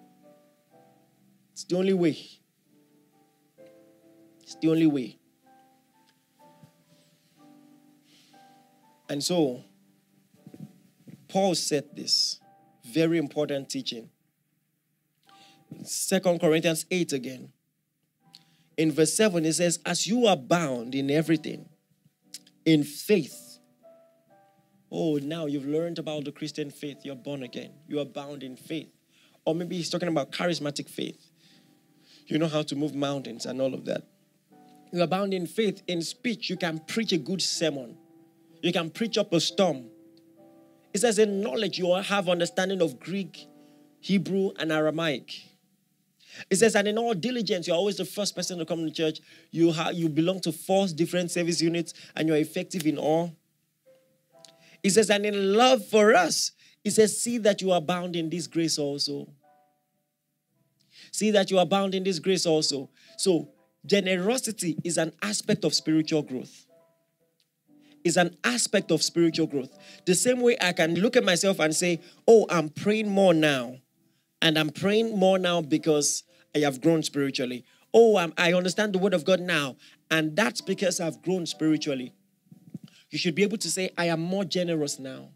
[1.53, 2.17] It's the only way.
[4.47, 5.19] It's the only way.
[9.09, 9.65] And so,
[11.29, 12.39] Paul said this
[12.85, 14.09] very important teaching.
[15.83, 17.53] Second Corinthians 8 again.
[18.77, 21.69] In verse 7, it says, As you are bound in everything,
[22.65, 23.59] in faith.
[24.93, 26.99] Oh, now you've learned about the Christian faith.
[27.03, 27.73] You're born again.
[27.89, 28.93] You are bound in faith.
[29.45, 31.33] Or maybe he's talking about charismatic faith.
[32.27, 34.05] You know how to move mountains and all of that.
[34.97, 35.83] You abound in faith.
[35.89, 37.99] In speech, you can preach a good sermon.
[38.63, 39.91] You can preach up a storm.
[40.95, 43.47] It says, in knowledge, you have understanding of Greek,
[44.01, 45.35] Hebrew, and Aramaic.
[46.49, 49.21] It says, and in all diligence, you're always the first person to come to church.
[49.51, 53.37] You, you belong to four different service units, and you're effective in all.
[54.83, 58.31] It says, and in love for us, it says, see that you are bound in
[58.31, 59.29] this grace also.
[61.13, 62.89] See that you are bound in this grace also.
[63.19, 63.51] So,
[63.87, 66.67] generosity is an aspect of spiritual growth
[68.07, 69.77] is an aspect of spiritual growth.
[70.05, 73.79] The same way I can look at myself and say, Oh, I'm praying more now.
[74.41, 76.23] And I'm praying more now because
[76.55, 77.65] I have grown spiritually.
[77.93, 79.75] Oh, I'm, I understand the word of God now.
[80.09, 82.15] And that's because I've grown spiritually.
[83.11, 85.31] You should be able to say, I am more generous now.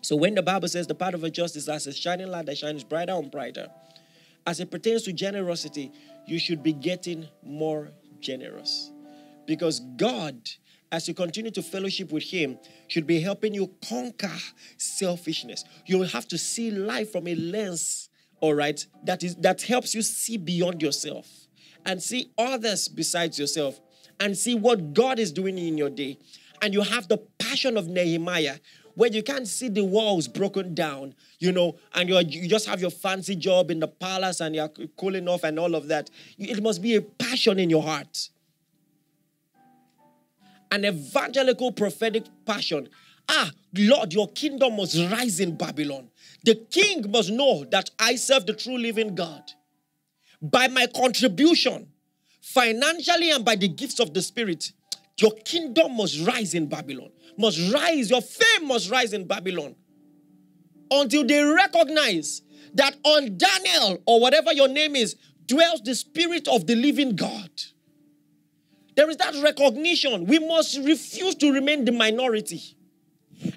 [0.00, 2.46] So when the Bible says the path of a just is as a shining light
[2.46, 3.68] that shines brighter and brighter,
[4.46, 5.92] as it pertains to generosity,
[6.28, 8.92] you should be getting more generous.
[9.46, 10.36] Because God
[10.90, 12.58] as you continue to fellowship with Him,
[12.88, 14.32] should be helping you conquer
[14.76, 15.64] selfishness.
[15.86, 18.08] You will have to see life from a lens,
[18.40, 21.26] all right, that is that helps you see beyond yourself
[21.84, 23.80] and see others besides yourself
[24.20, 26.18] and see what God is doing in your day.
[26.60, 28.58] And you have the passion of Nehemiah,
[28.98, 32.80] where you can't see the walls broken down, you know, and you you just have
[32.80, 36.10] your fancy job in the palace and you're cooling off and all of that.
[36.36, 38.30] It must be a passion in your heart
[40.70, 42.88] an evangelical prophetic passion.
[43.28, 46.08] Ah, Lord, your kingdom must rise in Babylon.
[46.44, 49.42] The king must know that I serve the true living God.
[50.40, 51.88] By my contribution,
[52.40, 54.72] financially and by the gifts of the Spirit,
[55.18, 57.10] your kingdom must rise in Babylon.
[57.38, 59.76] Must rise, your fame must rise in Babylon.
[60.90, 62.42] Until they recognize
[62.74, 65.16] that on Daniel or whatever your name is
[65.46, 67.50] dwells the Spirit of the living God.
[68.96, 70.26] There is that recognition.
[70.26, 72.76] We must refuse to remain the minority.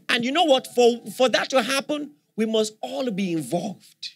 [0.08, 0.68] And you know what?
[0.76, 4.16] For, for that to happen, we must all be involved.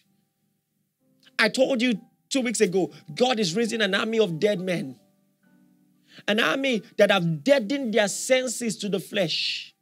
[1.38, 5.00] I told you two weeks ago, God is raising an army of dead men.
[6.28, 9.74] An army that have deadened their senses to the flesh,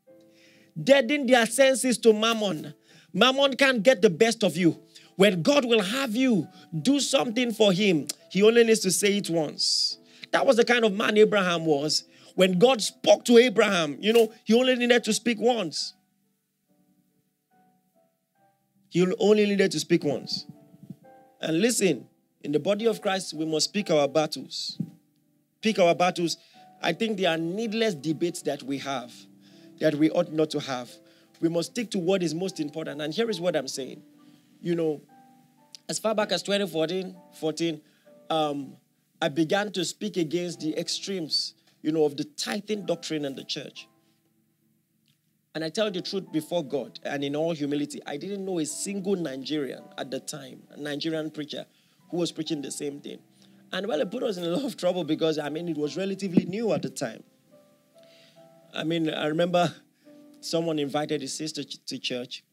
[0.83, 2.75] deadened their senses to mammon.
[3.13, 4.81] Mammon can't get the best of you.
[5.17, 6.49] When God will have you
[6.83, 9.99] do something for Him, He only needs to say it once.
[10.33, 12.05] That was the kind of man Abraham was.
[12.35, 15.95] When God spoke to Abraham, you know, he only needed to speak once.
[18.89, 20.47] He only needed to speak once.
[21.41, 22.09] And listen,
[22.43, 24.79] in the body of Christ, we must pick our battles.
[25.65, 26.37] Pick our battles.
[26.83, 29.15] I think there are needless debates that we have
[29.81, 30.91] that we ought not to have.
[31.41, 33.01] We must stick to what is most important.
[33.01, 34.03] And here is what I'm saying.
[34.61, 35.01] You know,
[35.89, 37.81] as far back as 2014, 14,
[38.29, 38.77] um,
[39.23, 43.45] I began to speak against the extremes, you know, of the tithing doctrine in the
[43.45, 43.89] church.
[45.55, 48.67] And I tell the truth before God and in all humility, I didn't know a
[48.67, 51.65] single Nigerian at the time, a Nigerian preacher,
[52.11, 53.21] who was preaching the same thing.
[53.73, 55.97] And well, it put us in a lot of trouble because, I mean, it was
[55.97, 57.23] relatively new at the time.
[58.73, 59.75] I mean, I remember
[60.41, 62.45] someone invited his sister to church,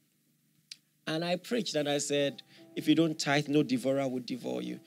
[1.08, 2.42] and I preached and I said,
[2.76, 4.80] If you don't tithe, no devourer will devour you.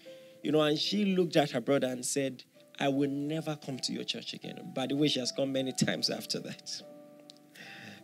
[0.43, 2.45] You know, and she looked at her brother and said,
[2.79, 4.73] I will never come to your church again.
[4.75, 6.83] By the way, she has come many times after that.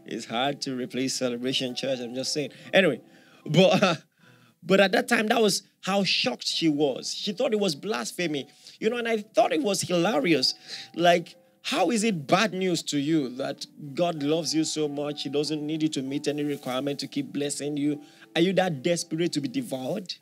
[0.07, 2.01] It's hard to replace celebration church.
[2.01, 2.51] I'm just saying.
[2.73, 3.03] Anyway,
[3.45, 3.95] but uh,
[4.63, 7.15] but at that time, that was how shocked she was.
[7.15, 8.49] She thought it was blasphemy,
[8.79, 10.55] you know, and I thought it was hilarious.
[10.95, 15.23] Like, how is it bad news to you that God loves you so much?
[15.23, 18.01] He doesn't need you to meet any requirement to keep blessing you.
[18.35, 20.15] Are you that desperate to be devoured?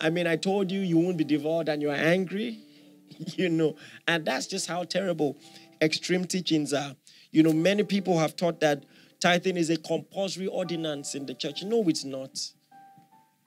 [0.00, 2.58] I mean, I told you you won't be devoured and you're angry,
[3.36, 3.76] you know,
[4.06, 5.38] and that's just how terrible
[5.80, 6.94] extreme teachings are.
[7.30, 8.84] You know, many people have taught that
[9.20, 11.62] tithing is a compulsory ordinance in the church.
[11.62, 12.38] No, it's not.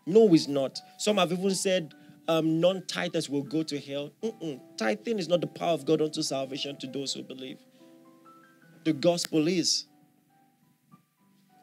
[0.06, 0.80] No, it's not.
[0.98, 1.94] Some have even said
[2.28, 4.12] um, non tithers will go to hell.
[4.24, 4.60] Mm-mm.
[4.78, 7.60] Tithing is not the power of God unto salvation to those who believe.
[8.86, 9.86] The gospel is.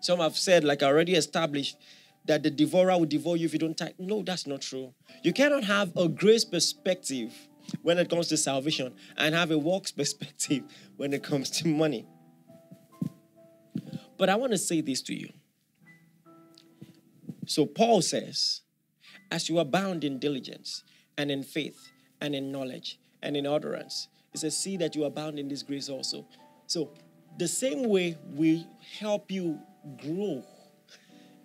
[0.01, 1.77] Some have said, like I already established,
[2.27, 3.93] that the devourer will devour you if you don't tithe.
[3.99, 4.93] No, that's not true.
[5.23, 7.33] You cannot have a grace perspective
[7.83, 10.65] when it comes to salvation and have a works perspective
[10.97, 12.07] when it comes to money.
[14.19, 15.33] But I want to say this to you.
[17.47, 18.63] So Paul says,
[19.31, 20.83] as you abound in diligence
[21.17, 21.91] and in faith
[22.21, 25.89] and in knowledge and in utterance, he says, see that you abound in this grace
[25.89, 26.27] also.
[26.67, 26.91] So
[27.39, 28.67] the same way we
[28.99, 29.61] help you
[30.03, 30.45] grow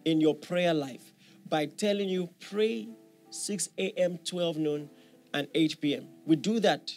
[0.05, 1.13] in your prayer life
[1.47, 2.87] by telling you pray
[3.29, 4.89] 6 a.m., 12 noon,
[5.33, 6.07] and 8 p.m.
[6.25, 6.91] We do that.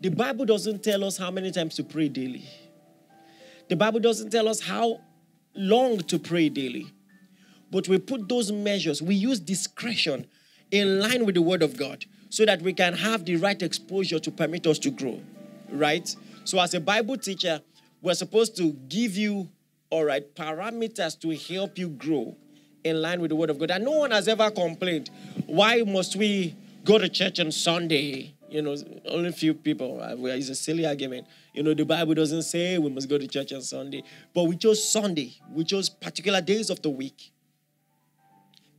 [0.00, 2.44] The Bible doesn't tell us how many times to pray daily.
[3.68, 5.00] The Bible doesn't tell us how
[5.54, 6.92] long to pray daily.
[7.70, 10.26] But we put those measures, we use discretion
[10.70, 14.18] in line with the Word of God so that we can have the right exposure
[14.20, 15.20] to permit us to grow.
[15.68, 16.14] Right?
[16.44, 17.60] So, as a Bible teacher,
[18.02, 19.48] we're supposed to give you,
[19.90, 22.36] all right, parameters to help you grow
[22.84, 23.72] in line with the Word of God.
[23.72, 25.10] And no one has ever complained,
[25.46, 26.54] why must we
[26.84, 28.35] go to church on Sunday?
[28.56, 30.00] You know, only few people.
[30.00, 31.26] Uh, it's a silly argument.
[31.52, 34.02] You know, the Bible doesn't say we must go to church on Sunday,
[34.32, 35.34] but we chose Sunday.
[35.52, 37.32] We chose particular days of the week.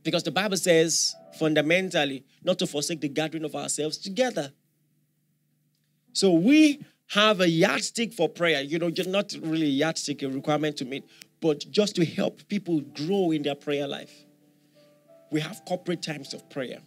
[0.02, 4.50] Because the Bible says fundamentally not to forsake the gathering of ourselves together.
[6.12, 8.62] So we have a yardstick for prayer.
[8.62, 11.04] You know, just not really a yardstick, a requirement to meet,
[11.40, 14.24] but just to help people grow in their prayer life.
[15.30, 16.80] We have corporate times of prayer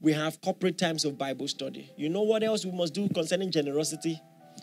[0.00, 1.90] we have corporate times of Bible study.
[1.96, 4.20] You know what else we must do concerning generosity?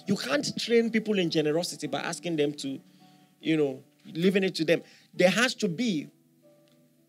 [0.07, 2.79] You can't train people in generosity by asking them to,
[3.41, 3.83] you know,
[4.13, 4.81] leaving it to them.
[5.13, 6.07] There has to be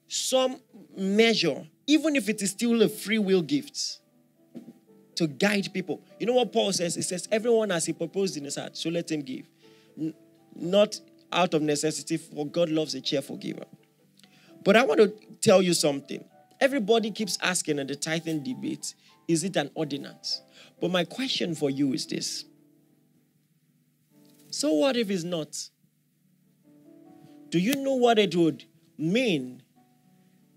[0.08, 0.60] some
[0.96, 4.00] measure, even if it is still a free will gift,
[5.16, 6.02] to guide people.
[6.18, 6.94] You know what Paul says?
[6.94, 9.46] He says, Everyone as he proposed in his heart, so let him give.
[10.54, 11.00] not
[11.32, 13.64] out of necessity, for God loves a cheerful giver.
[14.62, 16.24] But I want to tell you something.
[16.60, 18.94] Everybody keeps asking in the tithing debate,
[19.28, 20.40] is it an ordinance?
[20.80, 22.44] But my question for you is this.
[24.50, 25.56] So what if it's not?
[27.50, 28.64] Do you know what it would
[28.98, 29.62] mean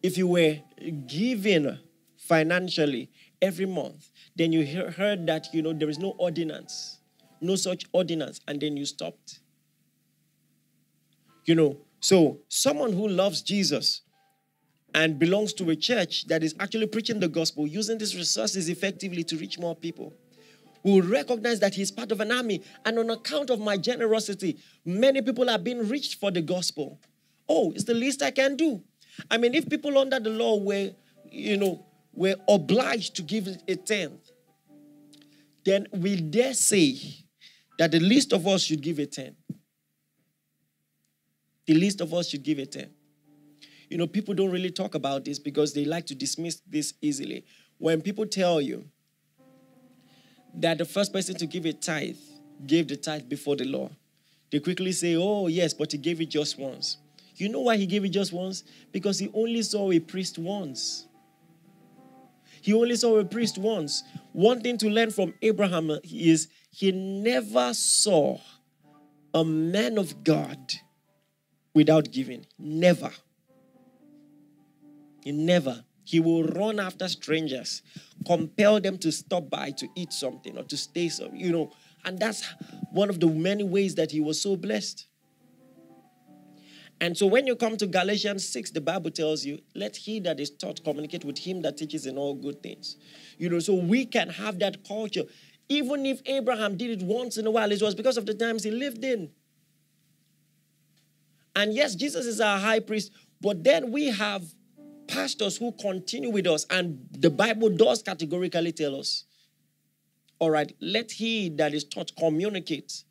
[0.02, 0.60] if you were
[1.08, 1.78] giving
[2.18, 3.10] financially
[3.42, 7.00] every month, then you heard that you know there is no ordinance,
[7.42, 9.40] no such ordinance, and then you stopped?
[11.46, 14.02] You know, so someone who loves Jesus
[14.96, 19.24] and belongs to a church that is actually preaching the gospel, using these resources effectively
[19.24, 20.14] to reach more people,
[20.84, 22.64] will recognize that he's part of an army.
[22.86, 27.00] And on account of my generosity, many people are being reached for the gospel.
[27.48, 28.82] Oh, it's the least I can do.
[29.30, 30.92] I mean, if people under the law were,
[31.30, 34.32] you know, were obliged to give a tenth,
[35.66, 36.98] then we dare say
[37.78, 39.36] that the least of us should give a tenth.
[41.66, 42.92] The least of us should give a tenth.
[43.90, 47.44] You know, people don't really talk about this because they like to dismiss this easily.
[47.80, 48.86] When people tell you
[50.56, 52.18] that the first person to give a tithe
[52.68, 53.90] gave the tithe before the law,
[54.52, 56.98] they quickly say, Oh, yes, but he gave it just once.
[57.36, 58.64] You know why he gave it just once?
[58.92, 61.08] Because he only saw a priest once.
[62.62, 64.04] He only saw a priest once.
[64.34, 68.38] One thing to learn from Abraham is he never saw
[69.34, 70.60] a man of God
[71.74, 72.46] without giving.
[72.58, 73.12] Never.
[75.24, 75.84] He never.
[76.04, 77.84] He will run after strangers,
[78.26, 81.72] compel them to stop by to eat something or to stay some, you know.
[82.04, 82.44] And that's
[82.92, 85.06] one of the many ways that he was so blessed.
[87.02, 90.40] And so when you come to Galatians 6, the Bible tells you, let he that
[90.40, 92.98] is taught communicate with him that teaches in all good things.
[93.38, 95.24] You know, so we can have that culture.
[95.70, 98.64] Even if Abraham did it once in a while, it was because of the times
[98.64, 99.30] he lived in.
[101.56, 104.44] And yes, Jesus is our high priest, but then we have
[105.10, 109.26] pastors who continue with us, and the Bible does categorically tell us,
[110.38, 113.04] all right, let he that is taught communicate.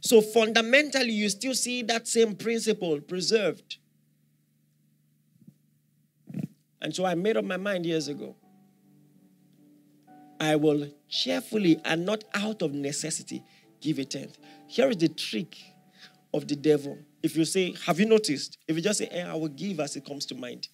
[0.00, 3.78] So fundamentally, you still see that same principle preserved.
[6.80, 8.36] And so I made up my mind years ago.
[10.38, 13.42] I will cheerfully and not out of necessity
[13.80, 14.38] give a tenth.
[14.68, 15.56] Here is the trick
[16.32, 16.98] of the devil.
[17.22, 18.58] If you say, Have you noticed?
[18.68, 20.68] If you just say, eh, I will give as it comes to mind,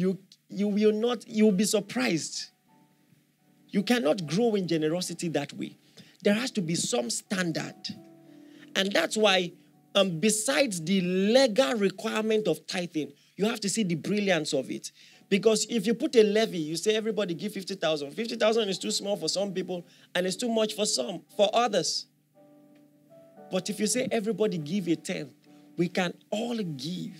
[0.00, 2.48] you, you will not, you'll be surprised.
[3.68, 5.76] You cannot grow in generosity that way.
[6.22, 7.76] There has to be some standard.
[8.74, 9.52] And that's why,
[9.94, 14.90] um, besides the legal requirement of tithing, you have to see the brilliance of it.
[15.28, 18.10] Because if you put a levy, you say everybody give 50,000.
[18.10, 22.06] 50,000 is too small for some people and it's too much for some, for others.
[23.52, 25.32] But if you say everybody give a tenth,
[25.76, 27.12] we can all give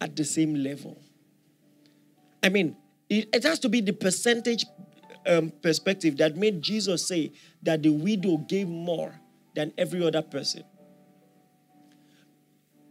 [0.00, 1.00] at the same level.
[2.46, 2.76] I mean,
[3.08, 4.64] it, has to be the percentage
[5.26, 7.32] um, perspective that made Jesus say
[7.64, 9.12] that the widow gave more
[9.56, 10.62] than every other person.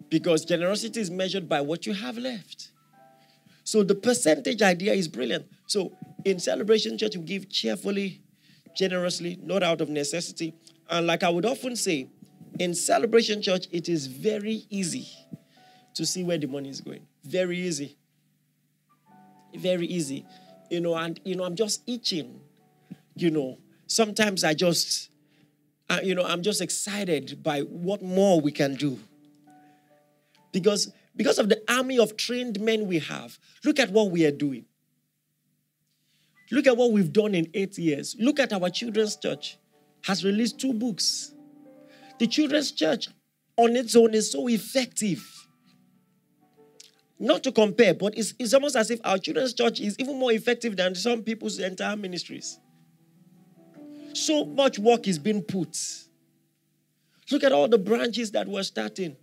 [0.10, 2.72] Because generosity is measured by what you have left.
[3.64, 5.46] So the percentage idea is brilliant.
[5.68, 5.94] So
[6.26, 8.22] in Celebration Church, we give cheerfully,
[8.76, 10.54] generously, not out of necessity.
[10.90, 12.10] And like I would often say,
[12.60, 15.08] in Celebration Church, it is very easy
[15.94, 17.08] to see where the money is going.
[17.24, 17.98] Very easy.
[19.58, 20.26] Very easy.
[20.70, 22.40] You know, and, you know, I'm just itching.
[23.16, 25.10] You know, sometimes I just,
[25.90, 29.00] uh, you know, I'm just excited by what more we can do.
[30.52, 34.32] Because because of the army of trained men we have, look at what we are
[34.32, 34.66] doing.
[36.52, 38.16] Look at what we've done in eight years.
[38.20, 39.58] Look at our children's church
[40.04, 41.34] has released two books.
[42.20, 43.08] The children's church
[43.58, 45.35] on its own is so effective.
[47.18, 50.34] Not to compare, but it's, it's almost as if our children's church is even more
[50.34, 52.60] effective than some people's entire ministries.
[54.14, 55.78] So much work is being put.
[57.32, 59.16] Look at all the branches that we're starting.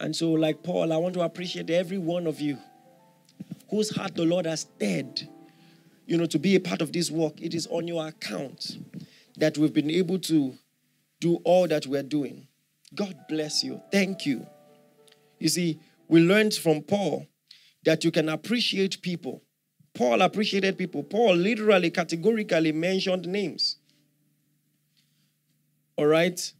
[0.00, 2.58] And so, like Paul, I want to appreciate every one of you
[3.70, 5.22] whose heart the Lord has stirred,
[6.06, 7.40] you know, to be a part of this work.
[7.40, 8.78] It is on your account
[9.36, 10.54] that we've been able to
[11.22, 12.48] do all that we're doing.
[12.94, 13.80] God bless you.
[13.92, 14.44] Thank you.
[15.38, 17.26] You see, we learned from Paul
[17.84, 19.42] that you can appreciate people.
[19.94, 21.04] Paul appreciated people.
[21.04, 23.76] Paul literally, categorically mentioned names.
[25.96, 26.52] All right?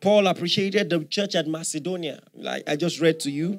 [0.00, 3.58] Paul appreciated the church at Macedonia, like I just read to you.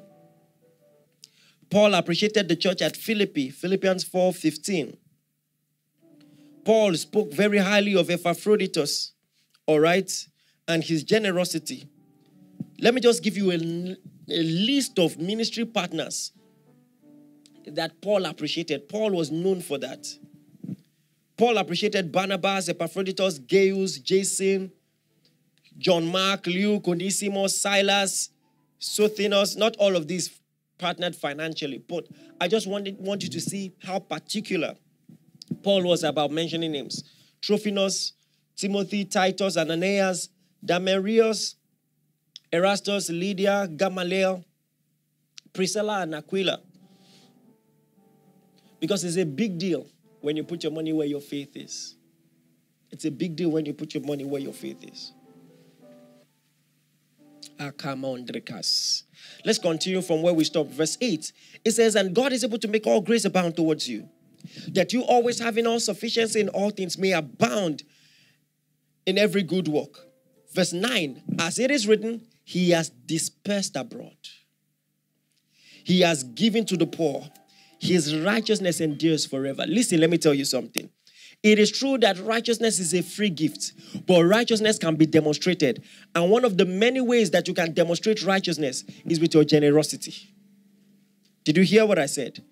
[1.68, 4.96] Paul appreciated the church at Philippi, Philippians 4 15.
[6.64, 9.12] Paul spoke very highly of Epaphroditus,
[9.66, 10.10] all right,
[10.68, 11.88] and his generosity.
[12.78, 16.32] Let me just give you a, a list of ministry partners
[17.66, 18.88] that Paul appreciated.
[18.88, 20.06] Paul was known for that.
[21.36, 24.70] Paul appreciated Barnabas, Epaphroditus, Gaius, Jason,
[25.78, 28.30] John Mark, Luke, Onesimus, Silas,
[28.78, 30.38] Sosthenes, not all of these
[30.78, 32.06] partnered financially, but
[32.40, 34.74] I just wanted, want you to see how particular
[35.62, 37.04] Paul was about mentioning names.
[37.42, 38.12] Trophimus,
[38.56, 40.28] Timothy, Titus, Ananias,
[40.64, 41.56] Demetrius,
[42.52, 44.44] Erastus, Lydia, Gamaliel,
[45.52, 46.60] Priscilla, and Aquila.
[48.80, 49.86] Because it's a big deal
[50.20, 51.96] when you put your money where your faith is.
[52.90, 55.12] It's a big deal when you put your money where your faith is.
[59.44, 60.70] Let's continue from where we stopped.
[60.70, 61.32] Verse 8.
[61.64, 64.08] It says, And God is able to make all grace abound towards you,
[64.68, 67.82] that you always having all sufficiency in all things may abound
[69.06, 70.06] in every good work.
[70.52, 71.22] Verse 9.
[71.38, 74.16] As it is written, He has dispersed abroad,
[75.84, 77.28] He has given to the poor.
[77.78, 79.64] His righteousness endures forever.
[79.66, 80.90] Listen, let me tell you something.
[81.42, 83.72] It is true that righteousness is a free gift,
[84.06, 85.82] but righteousness can be demonstrated.
[86.14, 90.14] And one of the many ways that you can demonstrate righteousness is with your generosity.
[91.44, 92.44] Did you hear what I said?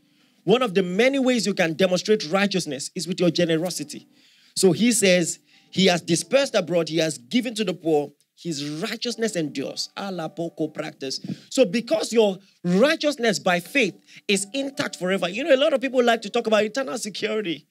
[0.44, 4.06] One of the many ways you can demonstrate righteousness is with your generosity.
[4.54, 5.38] So he says,
[5.70, 9.90] He has dispersed abroad, He has given to the poor, His righteousness endures.
[9.98, 11.20] Ala poco practice.
[11.50, 13.94] So because your righteousness by faith
[14.26, 17.66] is intact forever, you know, a lot of people like to talk about eternal security.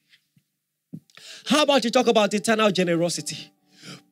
[1.47, 3.51] How about you talk about eternal generosity?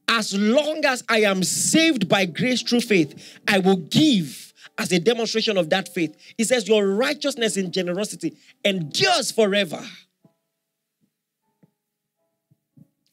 [0.08, 4.45] As long as I am saved by grace through faith, I will give
[4.78, 6.16] as a demonstration of that faith.
[6.38, 9.82] He says, Your righteousness and generosity endures forever.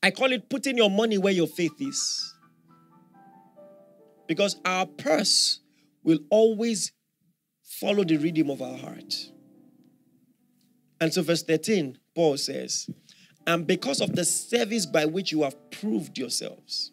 [0.03, 2.35] I call it putting your money where your faith is.
[4.27, 5.61] Because our purse
[6.03, 6.93] will always
[7.63, 9.15] follow the rhythm of our heart.
[11.01, 12.89] And so, verse 13, Paul says,
[13.47, 16.92] and because of the service by which you have proved yourselves.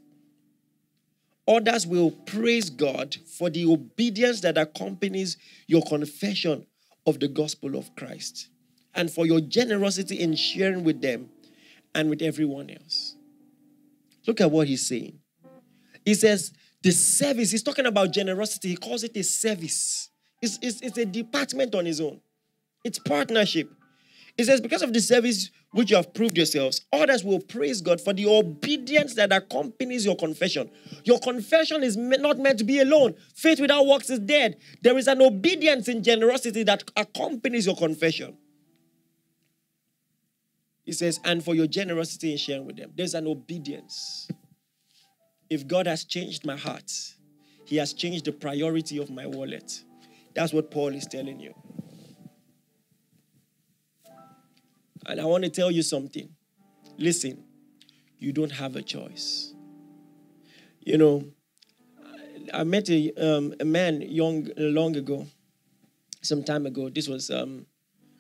[1.50, 5.36] Others will praise God for the obedience that accompanies
[5.66, 6.68] your confession
[7.08, 8.50] of the gospel of Christ
[8.94, 11.30] and for your generosity in sharing with them
[11.96, 13.16] and with everyone else.
[14.28, 15.20] Look at what he's saying.
[16.06, 20.10] He says, the service, he's talking about generosity, he calls it a service.
[20.42, 22.22] It's, it's, it's a department on his own,
[22.84, 23.72] it's partnership.
[24.40, 28.00] He says, because of the service which you have proved yourselves, others will praise God
[28.00, 30.72] for the obedience that accompanies your confession.
[31.04, 33.16] Your confession is not meant to be alone.
[33.36, 34.56] Faith without works is dead.
[34.82, 38.38] There is an obedience in generosity that accompanies your confession.
[40.86, 44.30] He says, and for your generosity in sharing with them, there's an obedience.
[45.50, 46.90] If God has changed my heart,
[47.66, 49.84] He has changed the priority of my wallet.
[50.34, 51.54] That's what Paul is telling you.
[55.06, 56.30] And I want to tell you something.
[56.98, 57.44] Listen,
[58.18, 59.54] you don't have a choice.
[60.82, 61.24] You know,
[62.54, 65.28] I met a, um, a man young long ago,
[66.22, 66.90] some time ago.
[66.90, 67.66] This was um,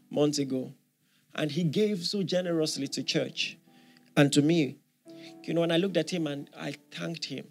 [0.09, 0.73] months ago,
[1.35, 3.57] and he gave so generously to church
[4.15, 4.77] and to me.
[5.43, 7.45] You know, and I looked at him and I thanked him.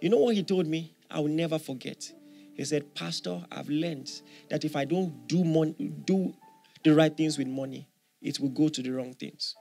[0.00, 0.94] You know what he told me?
[1.10, 2.10] I will never forget.
[2.54, 4.10] He said, "Pastor, I've learned
[4.48, 6.34] that if I don't do mon- do
[6.82, 7.86] the right things with money,
[8.22, 9.54] it will go to the wrong things.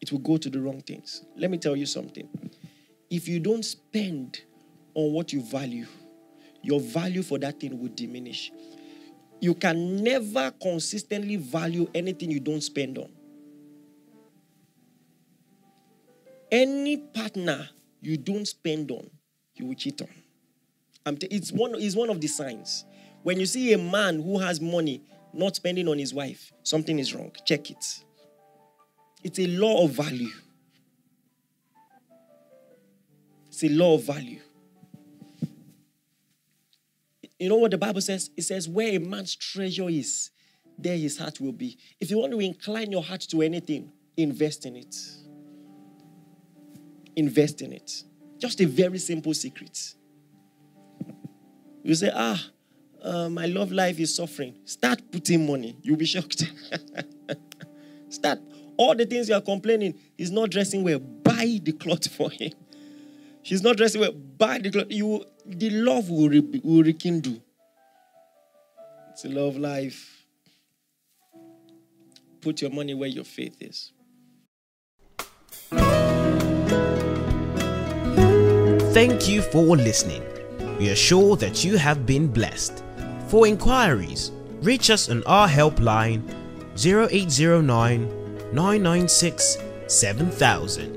[0.00, 1.24] It will go to the wrong things.
[1.36, 2.28] Let me tell you something.
[3.10, 4.40] If you don't spend
[4.94, 5.86] on what you value,
[6.62, 8.52] your value for that thing will diminish.
[9.40, 13.10] You can never consistently value anything you don't spend on.
[16.50, 17.68] Any partner
[18.00, 19.10] you don't spend on,
[19.54, 21.16] you will cheat on.
[21.16, 22.84] T- it's, one, it's one of the signs.
[23.22, 25.02] When you see a man who has money
[25.32, 27.32] not spending on his wife, something is wrong.
[27.44, 27.84] Check it.
[29.22, 30.30] It's a law of value.
[33.48, 34.40] It's a law of value.
[37.38, 38.30] You know what the Bible says?
[38.36, 40.30] It says, Where a man's treasure is,
[40.76, 41.78] there his heart will be.
[42.00, 44.94] If you want to incline your heart to anything, invest in it.
[47.16, 48.04] Invest in it.
[48.38, 49.94] Just a very simple secret.
[51.82, 52.40] You say, Ah,
[53.02, 54.54] uh, my love life is suffering.
[54.64, 55.76] Start putting money.
[55.82, 56.44] You'll be shocked.
[58.08, 58.40] Start.
[58.76, 60.98] All the things you are complaining, he's not dressing well.
[60.98, 62.52] Buy the cloth for him.
[63.42, 64.12] She's not dressing well.
[64.12, 64.86] Buy the cloth.
[64.90, 67.42] You, the love will, re, will rekindle.
[69.10, 70.26] It's a love life.
[72.40, 73.92] Put your money where your faith is.
[78.92, 80.22] Thank you for listening.
[80.78, 82.84] We are sure that you have been blessed.
[83.28, 86.22] For inquiries, reach us on our helpline
[86.82, 88.08] 0809
[88.54, 90.96] 996 7000.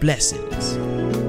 [0.00, 1.21] Blessings.